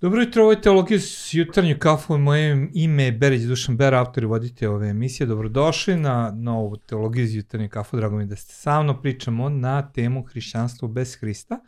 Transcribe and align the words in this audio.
Dobro 0.00 0.22
jutro, 0.22 0.42
ovo 0.42 0.52
je 0.52 0.60
Teologija 0.60 1.00
s 1.00 1.34
jutarnju 1.34 1.76
kafu, 1.78 2.18
moje 2.18 2.70
ime 2.74 3.04
je 3.04 3.12
Berić 3.12 3.42
Dušan 3.42 3.76
Ber, 3.76 3.94
autor 3.94 4.22
i 4.22 4.26
vodite 4.26 4.68
ove 4.68 4.88
emisije. 4.88 5.26
Dobrodošli 5.26 5.96
na 5.96 6.30
novu 6.30 6.76
Teologiju 6.76 7.26
s 7.26 7.34
jutarnju 7.34 7.68
kafu, 7.68 7.96
drago 7.96 8.16
mi 8.16 8.26
da 8.26 8.36
ste 8.36 8.54
sa 8.54 8.82
mnom. 8.82 9.02
Pričamo 9.02 9.48
na 9.48 9.92
temu 9.92 10.22
hrišćanstvo 10.22 10.88
bez 10.88 11.16
Hrista, 11.20 11.60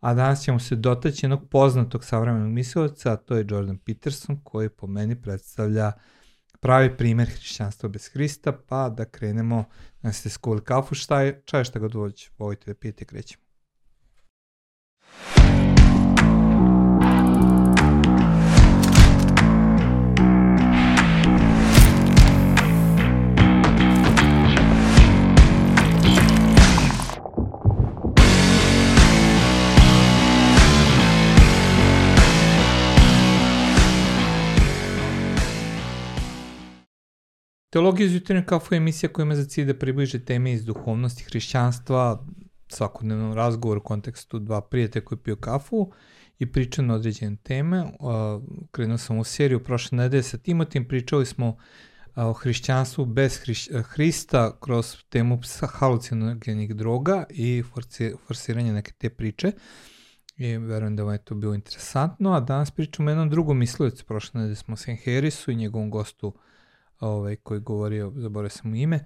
a 0.00 0.14
danas 0.14 0.42
ćemo 0.42 0.58
se 0.58 0.76
dotaći 0.76 1.26
jednog 1.26 1.48
poznatog 1.50 2.04
savremenog 2.04 2.52
mislilaca, 2.52 3.12
a 3.12 3.16
to 3.16 3.36
je 3.36 3.46
Jordan 3.48 3.78
Peterson, 3.78 4.40
koji 4.44 4.68
po 4.68 4.86
meni 4.86 5.22
predstavlja 5.22 5.92
pravi 6.60 6.96
primer 6.96 7.28
hrišćanstva 7.28 7.88
bez 7.88 8.08
Hrista, 8.12 8.52
pa 8.52 8.88
da 8.88 9.04
krenemo, 9.04 9.64
da 10.02 10.12
ste 10.12 10.28
skuvali 10.28 10.64
kafu, 10.64 10.94
šta 10.94 11.22
je, 11.22 11.42
čaj 11.44 11.64
šta 11.64 11.78
god 11.78 11.94
volite 12.38 12.70
da 12.70 12.74
pijete, 12.74 13.04
krećemo. 13.04 13.42
Teologija 37.72 38.06
iz 38.06 38.14
jutarnje 38.14 38.44
kafu 38.46 38.74
je 38.74 38.76
emisija 38.76 39.12
koja 39.12 39.24
ima 39.24 39.34
za 39.34 39.44
cilj 39.44 39.64
da 39.64 39.74
približe 39.74 40.18
teme 40.24 40.52
iz 40.52 40.64
duhovnosti 40.64 41.24
hrišćanstva, 41.24 42.26
svakodnevnom 42.68 43.32
razgovoru 43.34 43.80
u 43.80 43.84
kontekstu 43.84 44.38
dva 44.38 44.60
prijatelja 44.60 45.04
koji 45.04 45.18
piju 45.18 45.36
kafu 45.36 45.92
i 46.38 46.46
pričaju 46.52 46.86
na 46.86 46.94
određene 46.94 47.36
teme. 47.42 47.84
Krenuo 48.70 48.98
sam 48.98 49.18
u 49.18 49.24
seriju 49.24 49.64
prošle 49.64 49.96
nedelje 49.96 50.22
sa 50.22 50.38
Timotijem, 50.38 50.88
pričali 50.88 51.26
smo 51.26 51.56
o 52.16 52.32
hrišćanstvu 52.32 53.06
bez 53.06 53.38
hriš, 53.38 53.68
Hrista 53.84 54.58
kroz 54.60 54.96
temu 55.08 55.40
halucinogenih 55.68 56.74
droga 56.74 57.24
i 57.30 57.62
forsiranje 58.26 58.72
neke 58.72 58.92
te 58.98 59.10
priče. 59.10 59.52
I 60.36 60.56
verujem 60.56 60.96
da 60.96 61.02
vam 61.02 61.12
je 61.12 61.24
to 61.24 61.34
bilo 61.34 61.54
interesantno, 61.54 62.32
a 62.32 62.40
danas 62.40 62.70
pričamo 62.70 63.08
o 63.08 63.10
jednom 63.10 63.30
drugom 63.30 63.58
mislilacu. 63.58 64.04
Prošle 64.04 64.40
nedelje 64.40 64.56
smo 64.56 64.74
o 64.74 64.76
Sam 64.76 64.96
Harrisu 65.04 65.50
i 65.50 65.56
njegovom 65.56 65.90
gostu 65.90 66.28
uh, 66.28 66.34
ovaj, 67.02 67.36
koji 67.36 67.60
govorio, 67.60 68.12
zaboravio 68.16 68.50
sam 68.50 68.70
mu 68.70 68.76
ime, 68.76 69.04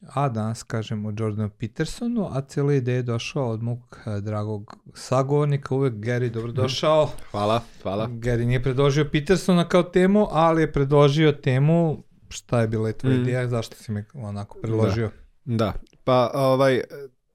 a 0.00 0.28
danas 0.28 0.62
kažem 0.62 1.06
o 1.06 1.12
Jordanu 1.18 1.50
Petersonu, 1.50 2.28
a 2.32 2.40
cijela 2.40 2.74
ideja 2.74 2.96
je 2.96 3.02
došla 3.02 3.42
od 3.42 3.62
mog 3.62 3.98
eh, 4.06 4.20
dragog 4.20 4.76
sagovornika, 4.94 5.74
uvek 5.74 5.94
Gary, 5.94 6.30
dobrodošao. 6.30 7.10
Hvala, 7.30 7.62
hvala. 7.82 8.08
Gary 8.08 8.44
nije 8.44 8.62
predložio 8.62 9.08
Petersona 9.12 9.68
kao 9.68 9.82
temu, 9.82 10.28
ali 10.30 10.62
je 10.62 10.72
predložio 10.72 11.32
temu, 11.32 12.04
šta 12.28 12.60
je 12.60 12.68
bila 12.68 12.92
tvoja 12.92 13.16
mm. 13.16 13.22
ideja, 13.22 13.48
zašto 13.48 13.76
si 13.76 13.92
me 13.92 14.04
onako 14.14 14.58
predložio? 14.62 15.10
Da, 15.44 15.54
da. 15.54 15.72
pa 16.04 16.30
ovaj, 16.34 16.80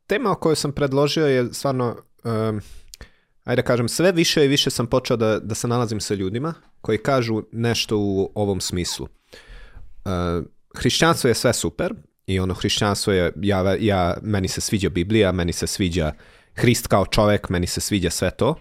tema 0.08 0.32
o 0.32 0.36
kojoj 0.36 0.56
sam 0.56 0.72
predložio 0.72 1.28
je 1.28 1.54
stvarno, 1.54 1.96
um, 2.24 2.62
ajde 3.44 3.62
da 3.62 3.68
kažem, 3.68 3.90
sve 3.90 4.12
više 4.12 4.46
i 4.46 4.48
više 4.48 4.70
sam 4.70 4.88
počeo 4.88 5.18
da, 5.18 5.40
da 5.40 5.56
se 5.56 5.68
nalazim 5.68 6.00
sa 6.00 6.14
ljudima 6.14 6.54
koji 6.82 6.98
kažu 6.98 7.44
nešto 7.52 7.98
u 7.98 8.32
ovom 8.36 8.62
smislu. 8.62 9.08
Uh, 10.10 10.46
hrišćanstvo 10.76 11.28
je 11.28 11.34
sve 11.34 11.54
super 11.54 11.94
i 12.28 12.40
ono 12.40 12.54
hrišćanstvo 12.54 13.14
je, 13.14 13.32
ja, 13.42 13.76
ja, 13.80 14.18
meni 14.22 14.48
se 14.48 14.62
sviđa 14.62 14.90
Biblija, 14.90 15.32
meni 15.32 15.54
se 15.54 15.68
sviđa 15.68 16.12
Hrist 16.56 16.88
kao 16.88 17.06
čovek, 17.06 17.50
meni 17.50 17.68
se 17.68 17.82
sviđa 17.82 18.10
sve 18.10 18.32
to 18.32 18.56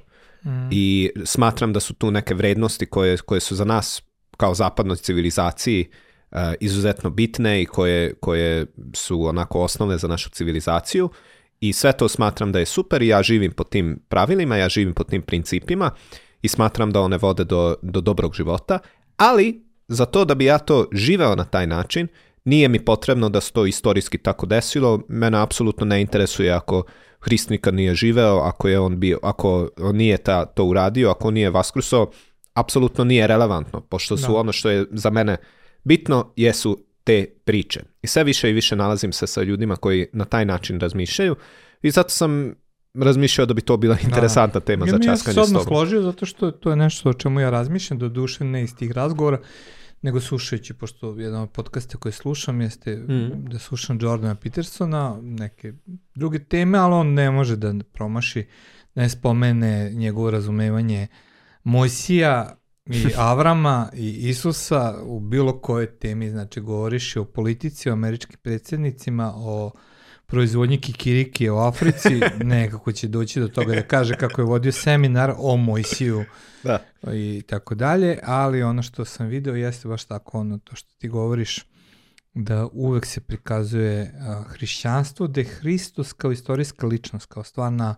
mm. 0.44 0.68
i 0.70 1.10
smatram 1.24 1.72
da 1.72 1.80
su 1.80 1.94
tu 1.94 2.10
neke 2.10 2.34
vrednosti 2.34 2.86
koje, 2.86 3.16
koje 3.16 3.40
su 3.40 3.56
za 3.56 3.64
nas 3.64 4.02
kao 4.36 4.54
zapadnoj 4.54 4.96
civilizaciji 4.96 5.88
uh, 6.30 6.38
izuzetno 6.60 7.10
bitne 7.10 7.62
i 7.62 7.66
koje, 7.66 8.14
koje 8.14 8.66
su 8.94 9.24
onako 9.24 9.60
osnovne 9.60 9.98
za 9.98 10.08
našu 10.08 10.30
civilizaciju 10.30 11.10
i 11.60 11.72
sve 11.72 11.92
to 11.92 12.08
smatram 12.08 12.52
da 12.52 12.58
je 12.58 12.66
super 12.66 13.02
i 13.02 13.08
ja 13.08 13.22
živim 13.22 13.52
po 13.52 13.64
tim 13.64 14.02
pravilima, 14.08 14.56
ja 14.56 14.68
živim 14.68 14.94
po 14.94 15.04
tim 15.04 15.22
principima 15.22 15.90
i 16.42 16.48
smatram 16.48 16.90
da 16.90 17.00
one 17.00 17.16
vode 17.16 17.44
do, 17.44 17.76
do 17.82 18.00
dobrog 18.00 18.34
života, 18.34 18.78
ali 19.16 19.67
za 19.88 20.04
to 20.04 20.24
da 20.24 20.34
bi 20.34 20.44
ja 20.44 20.58
to 20.58 20.86
živeo 20.92 21.34
na 21.34 21.44
taj 21.44 21.66
način, 21.66 22.08
nije 22.44 22.68
mi 22.68 22.84
potrebno 22.84 23.28
da 23.28 23.40
se 23.40 23.52
to 23.52 23.66
istorijski 23.66 24.18
tako 24.18 24.46
desilo, 24.46 25.00
mene 25.08 25.38
apsolutno 25.38 25.86
ne 25.86 26.00
interesuje 26.00 26.52
ako 26.52 26.84
Hrist 27.20 27.50
nikad 27.50 27.74
nije 27.74 27.94
živeo, 27.94 28.36
ako 28.36 28.68
je 28.68 28.78
on 28.78 29.00
bio, 29.00 29.18
ako 29.22 29.68
on 29.80 29.96
nije 29.96 30.16
ta, 30.16 30.44
to 30.44 30.64
uradio, 30.64 31.10
ako 31.10 31.30
nije 31.30 31.50
vaskrusao, 31.50 32.10
apsolutno 32.54 33.04
nije 33.04 33.26
relevantno, 33.26 33.80
pošto 33.80 34.16
su 34.16 34.32
da. 34.32 34.38
ono 34.38 34.52
što 34.52 34.70
je 34.70 34.86
za 34.90 35.10
mene 35.10 35.36
bitno 35.84 36.32
jesu 36.36 36.84
te 37.04 37.26
priče. 37.44 37.80
I 38.02 38.06
sve 38.06 38.24
više 38.24 38.50
i 38.50 38.52
više 38.52 38.76
nalazim 38.76 39.12
se 39.12 39.26
sa 39.26 39.42
ljudima 39.42 39.76
koji 39.76 40.06
na 40.12 40.24
taj 40.24 40.44
način 40.44 40.80
razmišljaju 40.80 41.36
i 41.82 41.90
zato 41.90 42.08
sam 42.08 42.54
razmišljao 42.94 43.46
da 43.46 43.54
bi 43.54 43.60
to 43.60 43.76
bila 43.76 43.94
da. 43.94 44.00
interesantna 44.00 44.60
da. 44.60 44.66
tema 44.66 44.86
ja, 44.86 44.90
za 44.90 44.98
časkanje 44.98 45.16
s 45.16 45.24
tobom. 45.24 45.40
Ja 45.40 45.44
sam 45.44 45.54
se 45.54 45.58
odmah 45.58 45.66
složio 45.66 46.02
zato 46.02 46.26
što 46.26 46.50
to 46.50 46.70
je 46.70 46.76
nešto 46.76 47.10
o 47.10 47.12
čemu 47.12 47.40
ja 47.40 47.50
razmišljam, 47.50 47.98
do 47.98 48.08
duše 48.08 48.44
ne 48.44 48.62
iz 48.62 48.76
tih 48.76 48.92
razgovora, 48.92 49.40
nego 50.02 50.20
slušajući, 50.20 50.74
pošto 50.74 51.14
jedan 51.18 51.42
od 51.42 51.50
podcasta 51.50 51.98
koje 51.98 52.12
slušam 52.12 52.60
jeste 52.60 52.96
mm. 52.96 53.48
da 53.50 53.58
slušam 53.58 53.98
Jordana 54.00 54.34
Petersona, 54.34 55.18
neke 55.22 55.72
druge 56.14 56.38
teme, 56.38 56.78
ali 56.78 56.94
on 56.94 57.14
ne 57.14 57.30
može 57.30 57.56
da 57.56 57.74
promaši, 57.92 58.46
da 58.94 59.02
ne 59.02 59.08
spomene 59.08 59.90
njegovo 59.90 60.30
razumevanje 60.30 61.06
Mojsija 61.64 62.56
i 62.86 63.04
Avrama 63.16 63.90
i 63.94 64.28
Isusa 64.28 64.94
u 65.02 65.20
bilo 65.20 65.60
kojoj 65.60 65.86
temi, 65.86 66.30
znači 66.30 66.60
govoriš 66.60 67.16
o 67.16 67.24
politici, 67.24 67.90
o 67.90 67.92
američkim 67.92 68.36
predsjednicima, 68.42 69.32
o 69.36 69.70
proizvodnji 70.28 70.80
kikiriki 70.80 71.50
u 71.50 71.56
Africi, 71.56 72.20
nekako 72.44 72.92
će 72.92 73.08
doći 73.08 73.40
do 73.40 73.48
toga 73.48 73.74
da 73.74 73.82
kaže 73.82 74.14
kako 74.14 74.40
je 74.40 74.46
vodio 74.46 74.72
seminar 74.72 75.34
o 75.38 75.56
Mojsiju 75.56 76.24
da. 76.64 76.84
i 77.12 77.42
tako 77.46 77.74
dalje, 77.74 78.18
ali 78.22 78.62
ono 78.62 78.82
što 78.82 79.04
sam 79.04 79.26
video 79.26 79.54
jeste 79.54 79.88
baš 79.88 80.04
tako 80.04 80.38
ono 80.38 80.58
to 80.58 80.76
što 80.76 80.94
ti 80.98 81.08
govoriš, 81.08 81.64
da 82.34 82.66
uvek 82.72 83.06
se 83.06 83.20
prikazuje 83.20 84.14
a, 84.20 84.42
hrišćanstvo, 84.48 85.26
da 85.26 85.40
je 85.40 85.44
Hristos 85.44 86.12
kao 86.12 86.32
istorijska 86.32 86.86
ličnost, 86.86 87.26
kao 87.26 87.44
stvarna 87.44 87.94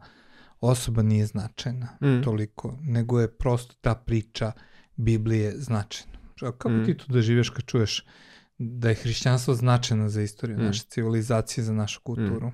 osoba 0.61 1.03
nije 1.03 1.27
značajna 1.27 1.89
mm. 2.03 2.23
toliko, 2.23 2.79
nego 2.83 3.21
je 3.21 3.37
prosto 3.37 3.75
ta 3.81 3.95
priča 3.95 4.53
Biblije 4.97 5.53
značajna. 5.57 6.19
Kako 6.41 6.69
mm. 6.69 6.85
ti 6.85 6.97
to 6.97 7.05
doživeš 7.09 7.51
kad 7.51 7.65
čuješ 7.65 8.05
da 8.63 8.89
je 8.89 8.95
hrišćanstvo 8.95 9.55
značajno 9.55 10.09
za 10.09 10.23
istoriju 10.23 10.59
mm. 10.59 10.63
naše 10.63 10.83
civilizacije, 10.89 11.65
za 11.65 11.73
našu 11.73 12.01
kulturu. 12.01 12.49
Mm. 12.49 12.53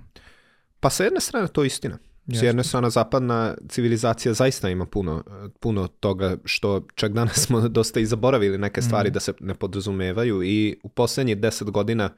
Pa 0.80 0.90
sa 0.90 1.04
jedne 1.04 1.20
strane 1.20 1.48
to 1.48 1.62
je 1.62 1.66
istina. 1.66 1.98
S 2.28 2.42
jedne 2.42 2.64
strane 2.64 2.90
zapadna 2.90 3.54
civilizacija 3.68 4.34
zaista 4.34 4.70
ima 4.70 4.86
puno, 4.86 5.24
puno 5.60 5.88
toga 5.88 6.36
što 6.44 6.86
čak 6.94 7.12
danas 7.12 7.38
smo 7.38 7.68
dosta 7.78 8.00
i 8.00 8.06
zaboravili 8.06 8.58
neke 8.58 8.82
stvari 8.82 9.10
mm. 9.10 9.12
da 9.12 9.20
se 9.20 9.32
ne 9.40 9.54
podrazumevaju 9.54 10.42
i 10.42 10.80
u 10.82 10.88
poslednjih 10.88 11.38
deset 11.38 11.70
godina 11.70 12.10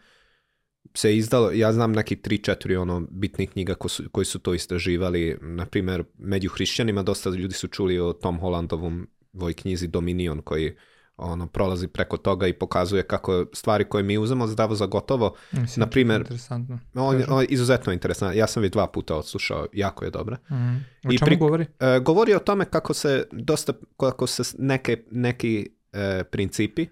se 0.94 1.16
izdalo, 1.16 1.50
ja 1.50 1.72
znam 1.72 1.92
neki 1.92 2.16
3-4 2.16 2.78
ono 2.78 3.06
bitnih 3.10 3.50
knjiga 3.50 3.74
ko 3.74 3.88
su, 3.88 4.04
koji 4.12 4.24
su 4.24 4.38
to 4.38 4.54
istraživali, 4.54 5.38
na 5.40 5.66
primjer 5.66 6.04
među 6.18 6.48
hrišćanima 6.48 7.02
dosta 7.02 7.30
ljudi 7.30 7.54
su 7.54 7.68
čuli 7.68 7.98
o 7.98 8.12
Tom 8.12 8.38
Hollandovom 8.38 9.08
voj 9.32 9.54
knjizi 9.54 9.86
Dominion 9.86 10.42
koji 10.42 10.76
ono 11.18 11.46
prolazi 11.46 11.88
preko 11.88 12.16
toga 12.16 12.46
i 12.46 12.52
pokazuje 12.52 13.02
kako 13.02 13.46
stvari 13.52 13.84
koje 13.84 14.02
mi 14.02 14.18
uzemo 14.18 14.46
zdravo 14.46 14.74
za 14.74 14.86
gotovo, 14.86 15.34
Mislim, 15.52 15.80
na 15.80 15.86
primjer, 15.86 16.20
interesantno. 16.20 16.78
On, 16.94 17.22
on 17.28 17.40
je 17.40 17.46
izuzetno 17.46 17.92
interesantno. 17.92 18.38
Ja 18.38 18.46
sam 18.46 18.62
već 18.62 18.72
dva 18.72 18.86
puta 18.86 19.16
odslušao, 19.16 19.66
jako 19.72 20.04
je 20.04 20.10
dobra. 20.10 20.36
Mm. 20.50 20.76
O 21.08 21.12
I 21.12 21.18
čemu 21.18 21.26
pri, 21.26 21.36
govori? 21.36 21.66
Uh, 21.80 22.02
govori 22.04 22.34
o 22.34 22.38
tome 22.38 22.64
kako 22.64 22.94
se 22.94 23.26
dosta 23.32 23.72
kako 23.96 24.26
se 24.26 24.42
neke 24.58 25.04
neki 25.10 25.70
uh, 25.92 25.98
principi 26.30 26.86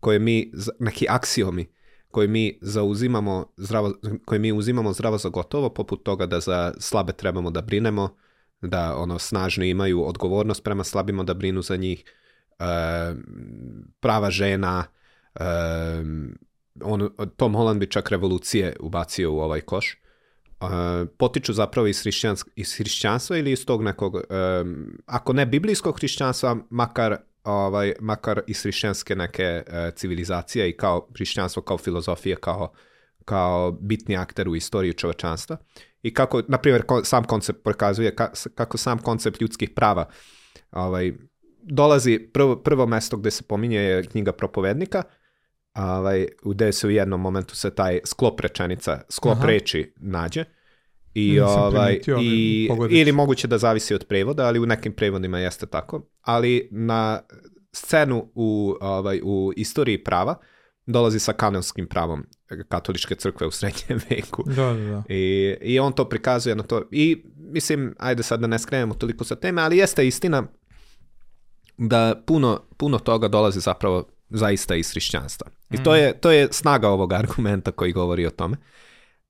koje 0.00 0.18
mi 0.18 0.52
neki 0.78 1.06
aksiomi 1.08 1.66
koje 2.12 2.28
mi 2.28 2.58
zauzimamo 2.60 3.46
zdravo, 3.56 3.94
koje 4.24 4.38
mi 4.38 4.52
uzimamo 4.52 4.92
zdravo 4.92 5.18
za 5.18 5.28
gotovo, 5.28 5.70
poput 5.70 6.02
toga 6.02 6.26
da 6.26 6.40
za 6.40 6.74
slabe 6.78 7.12
trebamo 7.12 7.50
da 7.50 7.62
brinemo, 7.62 8.16
da 8.60 8.96
ono 8.96 9.18
snažni 9.18 9.68
imaju 9.68 10.04
odgovornost 10.08 10.64
prema 10.64 10.84
slabima 10.84 11.22
da 11.22 11.34
brinu 11.34 11.62
za 11.62 11.76
njih, 11.76 12.04
prava 14.00 14.30
žena, 14.30 14.84
on, 16.82 17.08
Tom 17.36 17.54
Holland 17.54 17.80
bi 17.80 17.90
čak 17.90 18.10
revolucije 18.10 18.76
ubacio 18.80 19.32
u 19.32 19.40
ovaj 19.40 19.60
koš. 19.60 19.96
Potiču 21.18 21.52
zapravo 21.52 21.86
iz, 21.86 22.00
hrišćansk, 22.00 22.48
iz 22.56 22.76
hrišćanstva 22.76 23.36
ili 23.36 23.52
iz 23.52 23.66
tog 23.66 23.82
nekog, 23.82 24.16
ako 25.06 25.32
ne 25.32 25.46
biblijskog 25.46 25.96
hrišćanstva, 25.98 26.56
makar, 26.70 27.16
ovaj, 27.44 27.92
makar 28.00 28.40
iz 28.46 28.62
hrišćanske 28.62 29.16
neke 29.16 29.62
uh, 29.66 29.94
civilizacije 29.94 30.70
i 30.70 30.76
kao 30.76 31.08
hrišćanstvo, 31.14 31.62
kao 31.62 31.78
filozofija, 31.78 32.36
kao, 32.36 32.72
kao 33.24 33.72
bitni 33.72 34.16
akter 34.16 34.48
u 34.48 34.56
istoriji 34.56 34.94
čovečanstva. 34.94 35.56
I 36.02 36.14
kako, 36.14 36.42
na 36.48 36.58
primjer, 36.58 36.82
sam 37.04 37.24
koncept 37.24 37.64
prokazuje 37.64 38.14
ka, 38.14 38.30
kako 38.54 38.78
sam 38.78 38.98
koncept 38.98 39.40
ljudskih 39.40 39.70
prava 39.70 40.08
ovaj, 40.70 41.12
dolazi, 41.62 42.18
prvo, 42.32 42.56
prvo 42.56 42.86
mesto 42.86 43.16
gde 43.16 43.30
se 43.30 43.42
pominje 43.42 43.78
je 43.78 44.02
knjiga 44.02 44.32
propovednika, 44.32 45.02
ovaj, 45.74 46.26
gde 46.44 46.72
se 46.72 46.86
u 46.86 46.90
jednom 46.90 47.20
momentu 47.20 47.56
se 47.56 47.70
taj 47.70 48.00
sklop 48.04 48.40
rečenica, 48.40 49.00
sklop 49.08 49.38
Aha. 49.38 49.46
reči 49.46 49.92
nađe. 49.96 50.44
I, 51.14 51.30
Nisam 51.32 51.62
ovaj, 51.62 52.00
i, 52.22 52.68
ili 52.90 53.12
moguće 53.12 53.48
da 53.48 53.58
zavisi 53.58 53.94
od 53.94 54.04
prevoda, 54.04 54.46
ali 54.46 54.58
u 54.58 54.66
nekim 54.66 54.92
prevodima 54.92 55.38
jeste 55.38 55.66
tako. 55.66 56.06
Ali 56.20 56.68
na 56.70 57.20
scenu 57.72 58.30
u, 58.34 58.76
ovaj, 58.80 59.20
u 59.24 59.52
istoriji 59.56 60.04
prava 60.04 60.34
dolazi 60.86 61.18
sa 61.18 61.32
kanonskim 61.32 61.86
pravom 61.86 62.26
katoličke 62.68 63.14
crkve 63.14 63.46
u 63.46 63.50
srednjem 63.50 64.00
veku. 64.10 64.42
Da, 64.46 64.54
da, 64.54 64.74
da. 64.74 65.02
I, 65.08 65.56
I 65.60 65.78
on 65.78 65.92
to 65.92 66.08
prikazuje 66.08 66.54
na 66.54 66.62
to. 66.62 66.82
I 66.90 67.24
mislim, 67.36 67.94
ajde 67.98 68.22
sad 68.22 68.40
da 68.40 68.46
ne 68.46 68.58
skrenemo 68.58 68.94
toliko 68.94 69.24
sa 69.24 69.36
teme, 69.36 69.62
ali 69.62 69.76
jeste 69.76 70.06
istina 70.06 70.46
da 71.78 72.22
puno, 72.26 72.60
puno 72.76 72.98
toga 72.98 73.28
dolazi 73.28 73.60
zapravo 73.60 74.04
zaista 74.30 74.74
iz 74.74 74.90
hrišćanstva. 74.90 75.50
I 75.70 75.82
to 75.82 75.94
je, 75.94 76.12
to 76.14 76.30
je 76.30 76.48
snaga 76.50 76.88
ovog 76.88 77.12
argumenta 77.12 77.70
koji 77.70 77.92
govori 77.92 78.26
o 78.26 78.30
tome. 78.30 78.56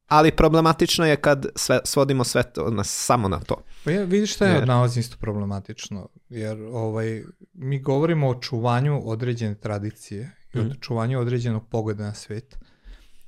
Ali 0.07 0.31
problematično 0.33 1.07
je 1.07 1.17
kad 1.17 1.47
sve, 1.57 1.81
svodimo 1.85 2.25
sve 2.25 2.43
to 2.45 2.71
na, 2.71 2.85
samo 2.85 3.29
na 3.29 3.41
to. 3.41 3.63
Pa 3.85 3.91
ja, 3.91 4.03
vidiš 4.03 4.35
šta 4.35 4.47
je 4.47 4.53
Jer- 4.53 4.63
od 4.63 4.69
nalazi 4.69 5.01
isto 5.01 5.17
problematično, 5.17 6.09
jer 6.29 6.59
ovaj, 6.63 7.23
mi 7.53 7.81
govorimo 7.81 8.29
o 8.29 8.35
čuvanju 8.35 9.03
određene 9.05 9.55
tradicije 9.55 10.31
i 10.55 10.59
o 10.59 10.63
Mhm. 10.63 10.73
čuvanju 10.81 11.21
određenog 11.21 11.69
pogleda 11.69 12.05
na 12.05 12.15
svet 12.15 12.59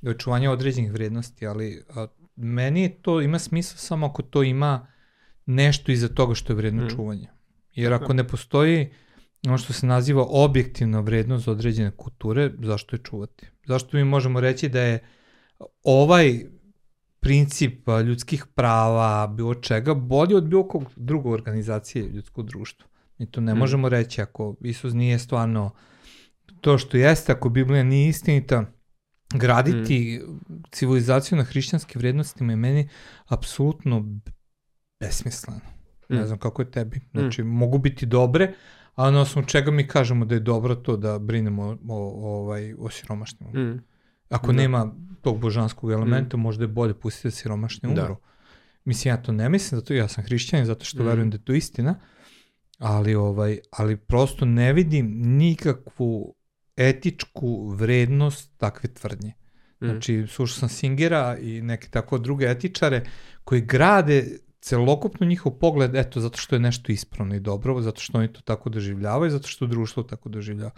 i 0.01 0.09
o 0.09 0.13
čuvanju 0.13 0.51
određenih 0.51 0.91
vrednosti, 0.91 1.47
ali 1.47 1.83
a, 1.89 2.07
meni 2.35 2.95
to 3.01 3.21
ima 3.21 3.39
smisla 3.39 3.77
samo 3.77 4.05
ako 4.05 4.21
to 4.21 4.43
ima 4.43 4.87
nešto 5.45 5.91
iza 5.91 6.07
toga 6.07 6.35
što 6.35 6.53
je 6.53 6.57
vredno 6.57 6.85
Mhm. 6.85 6.95
čuvanja. 6.95 7.33
Jer 7.73 7.93
ako 7.93 8.13
ne 8.13 8.27
postoji 8.27 8.89
ono 9.45 9.57
što 9.57 9.73
se 9.73 9.85
naziva 9.87 10.25
objektivna 10.29 10.99
vrednost 10.99 11.47
određene 11.47 11.91
kulture, 11.91 12.51
zašto 12.59 12.95
je 12.95 12.99
čuvati? 12.99 13.47
Zašto 13.65 13.97
mi 13.97 14.03
možemo 14.03 14.39
reći 14.39 14.69
da 14.69 14.81
je 14.81 14.99
ovaj 15.83 16.39
princip 17.19 17.73
ljudskih 18.05 18.45
prava, 18.45 19.27
bilo 19.27 19.55
čega, 19.55 19.93
bolji 19.93 20.35
od 20.35 20.43
bilo 20.43 20.67
kog 20.67 20.91
drugog 20.95 21.33
organizacije 21.33 22.07
ljudskog 22.07 22.47
društva. 22.47 22.87
Mi 23.17 23.31
to 23.31 23.41
ne 23.41 23.53
Mm. 23.53 23.57
možemo 23.57 23.89
reći 23.89 24.21
ako 24.21 24.55
Isus 24.61 24.93
nije 24.93 25.19
stvarno 25.19 25.71
to 26.61 26.77
što 26.77 26.97
jeste, 26.97 27.31
ako 27.31 27.49
Biblija 27.49 27.83
nije 27.83 28.09
istinita, 28.09 28.65
graditi 29.33 30.21
civilizaciju 30.71 31.37
na 31.37 31.43
hrišćanskim 31.43 31.99
vrednostima 31.99 32.51
je 32.51 32.55
meni 32.57 32.89
apsolutno 33.25 34.05
besmisleno. 34.99 35.59
Ne 36.09 36.21
Mm. 36.21 36.25
znam 36.25 36.39
kako 36.39 36.61
je 36.61 36.71
tebi. 36.71 37.01
Znači, 37.13 37.43
mogu 37.43 37.77
biti 37.77 38.05
dobre, 38.05 38.53
a 38.95 39.11
na 39.11 39.21
osnovu 39.21 39.47
čega 39.47 39.71
mi 39.71 39.87
kažemo 39.87 40.25
da 40.25 40.35
je 40.35 40.39
dobro 40.39 40.75
to 40.75 40.97
da 40.97 41.19
brinemo 41.19 41.63
o, 41.63 41.77
o, 41.87 42.39
ovaj, 42.39 42.73
o 42.73 42.89
siromašnjima. 42.89 43.59
Mm. 43.59 43.83
Ako 44.29 44.47
Da. 44.47 44.53
nema 44.53 44.91
tog 45.21 45.39
božanskog 45.39 45.91
elementa, 45.91 46.37
možda 46.37 46.63
je 46.63 46.67
bolje 46.67 46.93
pustiti 46.93 47.27
da 47.27 47.31
siromašni 47.31 47.93
Da. 47.95 48.01
umru. 48.01 48.15
Mislim, 48.85 49.11
ja 49.11 49.21
to 49.21 49.31
ne 49.31 49.49
mislim, 49.49 49.79
zato 49.79 49.93
ja 49.93 50.07
sam 50.07 50.23
hrišćanin, 50.23 50.65
zato 50.65 50.85
što 50.85 51.03
Mm. 51.03 51.05
verujem 51.05 51.29
da 51.29 51.35
je 51.35 51.43
to 51.43 51.53
istina, 51.53 51.95
ali, 52.79 53.15
ovaj, 53.15 53.59
ali 53.71 53.97
prosto 53.97 54.45
ne 54.45 54.73
vidim 54.73 55.11
nikakvu 55.15 56.35
etičku 56.77 57.67
vrednost 57.69 58.57
takve 58.57 58.89
tvrdnje. 58.89 59.33
Mm. 59.81 59.85
Znači, 59.85 60.25
slušao 60.27 60.59
sam 60.59 60.69
Singera 60.69 61.37
i 61.37 61.61
neke 61.61 61.87
tako 61.89 62.17
druge 62.17 62.45
etičare 62.45 63.03
koji 63.43 63.61
grade 63.61 64.25
celokupno 64.65 65.27
njihov 65.27 65.51
pogled, 65.51 65.95
eto, 65.95 66.19
zato 66.19 66.37
što 66.37 66.55
je 66.55 66.59
nešto 66.59 66.91
ispravno 66.91 67.35
i 67.35 67.39
dobro, 67.39 67.81
zato 67.81 68.01
što 68.01 68.17
oni 68.17 68.33
to 68.33 68.41
tako 68.41 68.69
doživljavaju, 68.69 69.31
zato 69.31 69.47
što 69.47 69.65
društvo 69.67 70.03
tako 70.03 70.29
doživljava. 70.29 70.71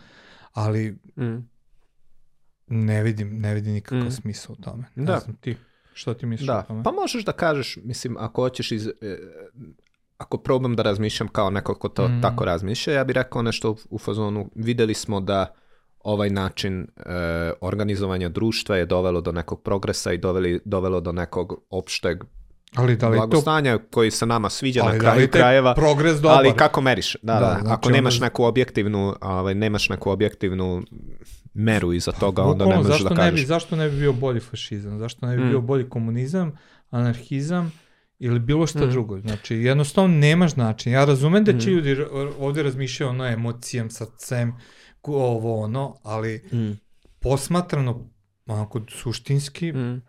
Ali 0.54 0.98
Mm. 1.18 1.38
ne 2.68 3.04
vidim, 3.04 3.39
ne 3.39 3.54
vidim 3.54 3.74
nikakav 3.74 4.07
Mm. 4.07 4.12
smisla 4.12 4.56
u 4.60 4.62
tome. 4.62 4.84
Ne 4.95 5.06
Da. 5.06 5.19
znam 5.19 5.36
ti, 5.36 5.56
što 5.94 6.13
ti 6.13 6.25
misliš 6.25 6.48
Da, 6.48 6.60
o 6.60 6.63
tome? 6.63 6.84
pa 6.84 6.92
možeš 6.92 7.25
da 7.25 7.31
kažeš, 7.31 7.78
mislim, 7.84 8.18
ako 8.19 8.42
hoćeš 8.42 8.72
iz... 8.72 8.88
e, 8.88 9.18
ako 10.18 10.38
probam 10.38 10.75
da 10.75 10.84
razmišljam 10.84 11.28
kao 11.28 11.50
neko 11.50 11.75
ko 11.75 11.89
to 11.89 12.07
Mm. 12.07 12.22
tako 12.22 12.45
razmišlja, 12.45 12.94
ja 12.94 13.04
bih 13.04 13.13
rekao 13.13 13.42
nešto 13.42 13.72
u, 13.72 13.78
u 13.89 13.98
fazonu, 13.98 14.50
videli 14.56 14.94
smo 14.94 15.19
da 15.22 15.54
ovaj 16.00 16.30
način 16.30 16.81
e, 16.81 16.88
organizovanja 17.62 18.30
društva 18.30 18.78
je 18.78 18.86
dovelo 18.86 19.22
do 19.22 19.31
nekog 19.31 19.62
progresa 19.62 20.13
i 20.13 20.18
doveli, 20.18 20.60
dovelo 20.66 21.01
do 21.01 21.12
nekog 21.12 21.63
opšteg 21.69 22.24
ali 22.75 22.95
da 22.95 23.09
li 23.09 23.15
je 23.15 23.21
to 23.21 23.27
blagostanja 23.27 23.79
koji 23.81 24.11
se 24.11 24.25
nama 24.25 24.49
sviđa 24.49 24.81
ali 24.81 24.87
na 24.87 24.99
da 24.99 25.05
li 25.05 25.13
kraju 25.13 25.27
taj 25.27 25.41
krajeva. 25.41 25.73
progres 25.75 26.15
dobar? 26.15 26.37
Ali 26.37 26.53
kako 26.53 26.81
meriš? 26.81 27.15
Da, 27.15 27.33
Da, 27.33 27.39
da, 27.39 27.57
znači 27.61 27.69
Ako 27.69 27.89
nemaš 27.89 28.13
onda- 28.13 28.25
neku 28.25 28.43
objektivnu, 28.43 29.15
ovaj, 29.21 29.55
nemaš 29.55 29.89
neku 29.89 30.09
objektivnu 30.11 30.83
meru 31.53 31.93
iza 31.93 32.11
toga, 32.11 32.43
onda 32.43 32.65
ne 32.65 32.75
možeš 32.77 32.99
da 32.99 33.09
Ne 33.09 33.15
bi, 33.15 33.15
kažeš. 33.17 33.47
zašto 33.47 33.75
ne 33.75 33.89
bi 33.89 33.97
bio 33.97 34.13
bolji 34.13 34.39
fašizam? 34.39 34.99
Zašto 34.99 35.25
ne 35.25 35.37
bi 35.37 35.43
Mm. 35.43 35.49
bio 35.49 35.61
bolji 35.61 35.89
komunizam, 35.89 36.51
anarhizam 36.89 37.71
ili 38.19 38.39
bilo 38.39 38.67
šta 38.67 38.85
Mm. 38.85 38.89
drugo? 38.89 39.19
Znači, 39.19 39.55
jednostavno 39.55 40.17
nemaš 40.17 40.55
način. 40.55 40.93
Ja 40.93 41.05
razumem 41.05 41.43
da 41.43 41.59
će 41.59 41.69
Mm. 41.69 41.73
ljudi 41.73 41.97
ovdje 42.39 42.63
razmišljaju 42.63 43.09
ono 43.09 43.25
emocijom, 43.25 43.89
srcem, 43.89 44.53
ovo 45.03 45.61
ono, 45.61 45.95
ali 46.03 46.49
Mm. 46.53 46.71
posmatrano 47.21 48.09
onako 48.45 48.81
suštinski, 48.91 49.71
Mm. 49.71 50.01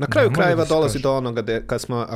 Na 0.00 0.06
kraju 0.06 0.30
može 0.30 0.34
krajeva 0.34 0.64
da 0.64 0.68
dolazi 0.68 0.98
do 0.98 1.12
onoga 1.12 1.42
da 1.42 1.60
kad 1.60 1.80
smo, 1.80 2.06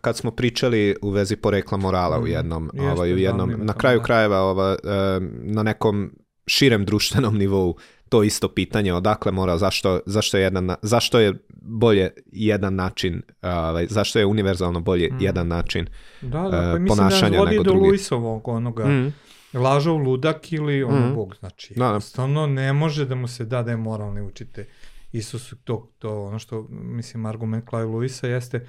kad 0.00 0.16
smo 0.16 0.30
pričali 0.30 0.96
u 1.02 1.10
vezi 1.10 1.36
porekla 1.36 1.78
morala 1.78 2.18
u 2.18 2.22
Mhm. 2.22 2.30
jednom, 2.30 2.70
Jeste, 2.74 2.90
ovaj, 2.90 3.12
u 3.12 3.16
da, 3.16 3.20
jednom 3.22 3.52
na 3.58 3.72
kraju 3.72 3.98
da. 3.98 4.04
krajeva 4.04 4.40
ova, 4.40 4.76
na 5.34 5.62
nekom 5.62 6.10
širem 6.46 6.84
društvenom 6.84 7.38
nivou 7.38 7.76
to 8.08 8.22
isto 8.22 8.48
pitanje 8.48 8.94
odakle 8.94 9.32
mora, 9.32 9.58
zašto, 9.58 10.00
zašto, 10.06 10.36
je, 10.36 10.42
jedan, 10.42 10.70
zašto 10.82 11.20
je 11.20 11.32
bolje 11.52 12.10
jedan 12.26 12.74
način, 12.74 13.22
ovaj, 13.42 13.86
zašto 13.90 14.18
je 14.18 14.26
univerzalno 14.26 14.80
bolje 14.80 15.08
Mm. 15.08 15.16
jedan 15.20 15.48
način. 15.48 15.86
da, 16.22 16.28
da, 16.40 16.56
e, 16.56 16.72
pa 16.72 16.78
da 16.78 16.84
ponašanja 16.86 17.38
vodi 17.38 17.50
nego 17.50 17.62
do 17.62 17.70
drugi. 17.70 17.86
Luisovog 17.86 18.48
onoga, 18.48 18.86
Mm. 18.86 19.12
lažov 19.54 19.96
ludak 19.96 20.52
ili 20.52 20.82
ono 20.82 21.00
Mhm. 21.00 21.14
bog, 21.14 21.34
znači 21.36 21.74
Da, 21.74 21.98
da. 22.16 22.46
ne 22.46 22.72
može 22.72 23.04
da 23.04 23.14
mu 23.14 23.28
se 23.28 23.44
da 23.44 23.62
da 23.62 23.70
je 23.70 23.76
moralni 23.76 24.22
učite. 24.22 24.66
Isus 25.14 25.54
to, 25.64 25.92
to 25.98 26.24
ono 26.24 26.38
što, 26.38 26.66
mislim, 26.70 27.26
argument 27.26 27.68
Clive 27.70 27.86
Lewisa 27.86 28.26
jeste 28.26 28.66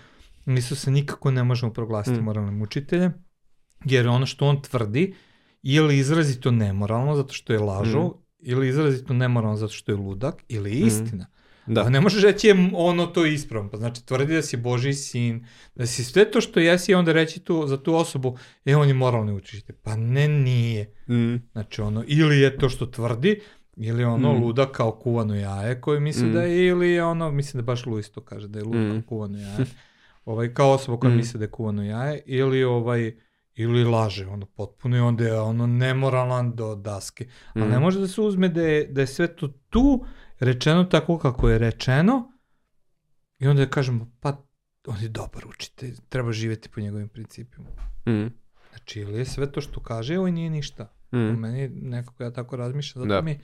Isusa 0.48 0.92
nikako 0.92 1.32
ne 1.32 1.44
možemo 1.44 1.74
proglasiti 1.74 2.16
Mhm. 2.16 2.24
moralnim 2.26 2.62
učiteljem, 2.62 3.14
jer 3.86 4.08
ono 4.08 4.26
što 4.26 4.48
on 4.48 4.62
tvrdi 4.62 5.16
ili 5.64 5.98
izrazito 5.98 6.52
nemoralno 6.52 7.16
zato 7.16 7.34
što 7.34 7.54
je 7.54 7.60
lažov, 7.60 8.06
Mhm. 8.06 8.14
ili 8.40 8.68
izrazito 8.70 9.14
nemoralno 9.14 9.58
zato 9.58 9.74
što 9.74 9.92
je 9.92 9.96
ludak, 9.96 10.44
ili 10.48 10.70
je 10.72 10.78
Mhm. 10.78 10.88
istina. 10.88 11.26
Da. 11.68 11.82
A 11.82 11.90
ne 11.90 12.02
možeš 12.02 12.24
reći 12.24 12.48
je 12.48 12.70
ono 12.74 13.06
to 13.06 13.26
ispravno. 13.26 13.70
Pa 13.70 13.78
znači 13.78 14.06
tvrdi 14.06 14.34
da 14.34 14.42
si 14.42 14.58
Božji 14.58 14.94
sin, 14.94 15.46
da 15.76 15.86
si 15.86 16.04
sve 16.04 16.32
to 16.32 16.42
što 16.42 16.60
jesi 16.60 16.92
i 16.92 16.96
onda 16.96 17.12
reći 17.12 17.40
tu, 17.40 17.68
za 17.68 17.78
tu 17.78 17.96
osobu, 17.96 18.38
e 18.66 18.76
on 18.76 18.88
je 18.88 18.94
moralni 18.94 19.34
učitelj. 19.34 19.76
Pa 19.84 19.96
ne, 19.96 20.28
nije. 20.28 20.94
Mm. 21.10 21.36
Znači 21.52 21.82
ono, 21.82 22.04
ili 22.08 22.40
je 22.40 22.58
to 22.58 22.70
što 22.70 22.86
tvrdi, 22.86 23.42
ili 23.78 24.02
je 24.02 24.08
ono 24.08 24.34
Mm. 24.34 24.44
luda 24.44 24.66
kao 24.66 24.92
kuvano 24.92 25.36
jaje 25.36 25.82
koje 25.82 26.00
misli 26.00 26.28
Mm. 26.28 26.34
da 26.34 26.42
je, 26.42 26.68
ili 26.68 26.90
je 26.90 27.04
ono, 27.04 27.32
mislim 27.32 27.62
da 27.62 27.66
baš 27.66 27.86
Luis 27.86 28.12
to 28.12 28.22
kaže, 28.22 28.48
da 28.48 28.60
je 28.60 28.66
lud 28.66 28.76
Mm. 28.78 28.92
kao 28.92 29.02
kuvano 29.02 29.38
jaje. 29.38 29.58
ovaj, 30.26 30.54
kao 30.54 30.72
osoba 30.72 31.00
koja 31.00 31.14
Mm. 31.14 31.18
misli 31.18 31.38
da 31.38 31.44
je 31.44 31.52
kuvano 31.52 31.84
jaje, 31.84 32.22
ili 32.26 32.64
ovaj, 32.64 33.16
ili 33.56 33.84
laže, 33.84 34.28
ono, 34.28 34.46
potpuno 34.46 34.98
i 34.98 35.02
onda 35.02 35.24
je 35.24 35.40
ono 35.40 35.68
nemoralan 35.68 36.56
do 36.56 36.76
daske. 36.76 37.28
Ali 37.54 37.66
ne 37.66 37.80
Mm. 37.80 37.82
može 37.82 38.00
da 38.00 38.08
se 38.08 38.22
uzme 38.22 38.50
da 38.50 38.62
je, 38.62 38.88
da 38.88 39.02
je 39.02 39.08
sve 39.08 39.28
to 39.28 39.48
tu 39.70 40.06
rečeno 40.40 40.84
tako 40.84 41.18
kako 41.18 41.50
je 41.50 41.58
rečeno 41.58 42.32
i 43.40 43.48
onda 43.48 43.66
kažemo, 43.66 44.12
pa 44.20 44.44
on 44.88 45.02
je 45.02 45.08
dobar 45.10 45.48
učitelj, 45.48 45.96
treba 46.10 46.32
živjeti 46.32 46.70
po 46.70 46.82
njegovim 46.82 47.10
principima. 47.10 47.68
Mm. 48.08 48.28
Znači, 48.70 49.00
ili 49.00 49.18
je 49.18 49.26
sve 49.26 49.52
to 49.52 49.62
što 49.62 49.80
kaže, 49.80 50.18
ovo 50.18 50.28
nije 50.30 50.50
ništa. 50.50 50.95
Mm. 51.16 51.40
Meni 51.40 51.70
nekako 51.70 52.24
ja 52.24 52.32
tako 52.32 52.56
razmišljam, 52.56 53.02
zato 53.02 53.10
Da. 53.10 53.22
mi, 53.22 53.40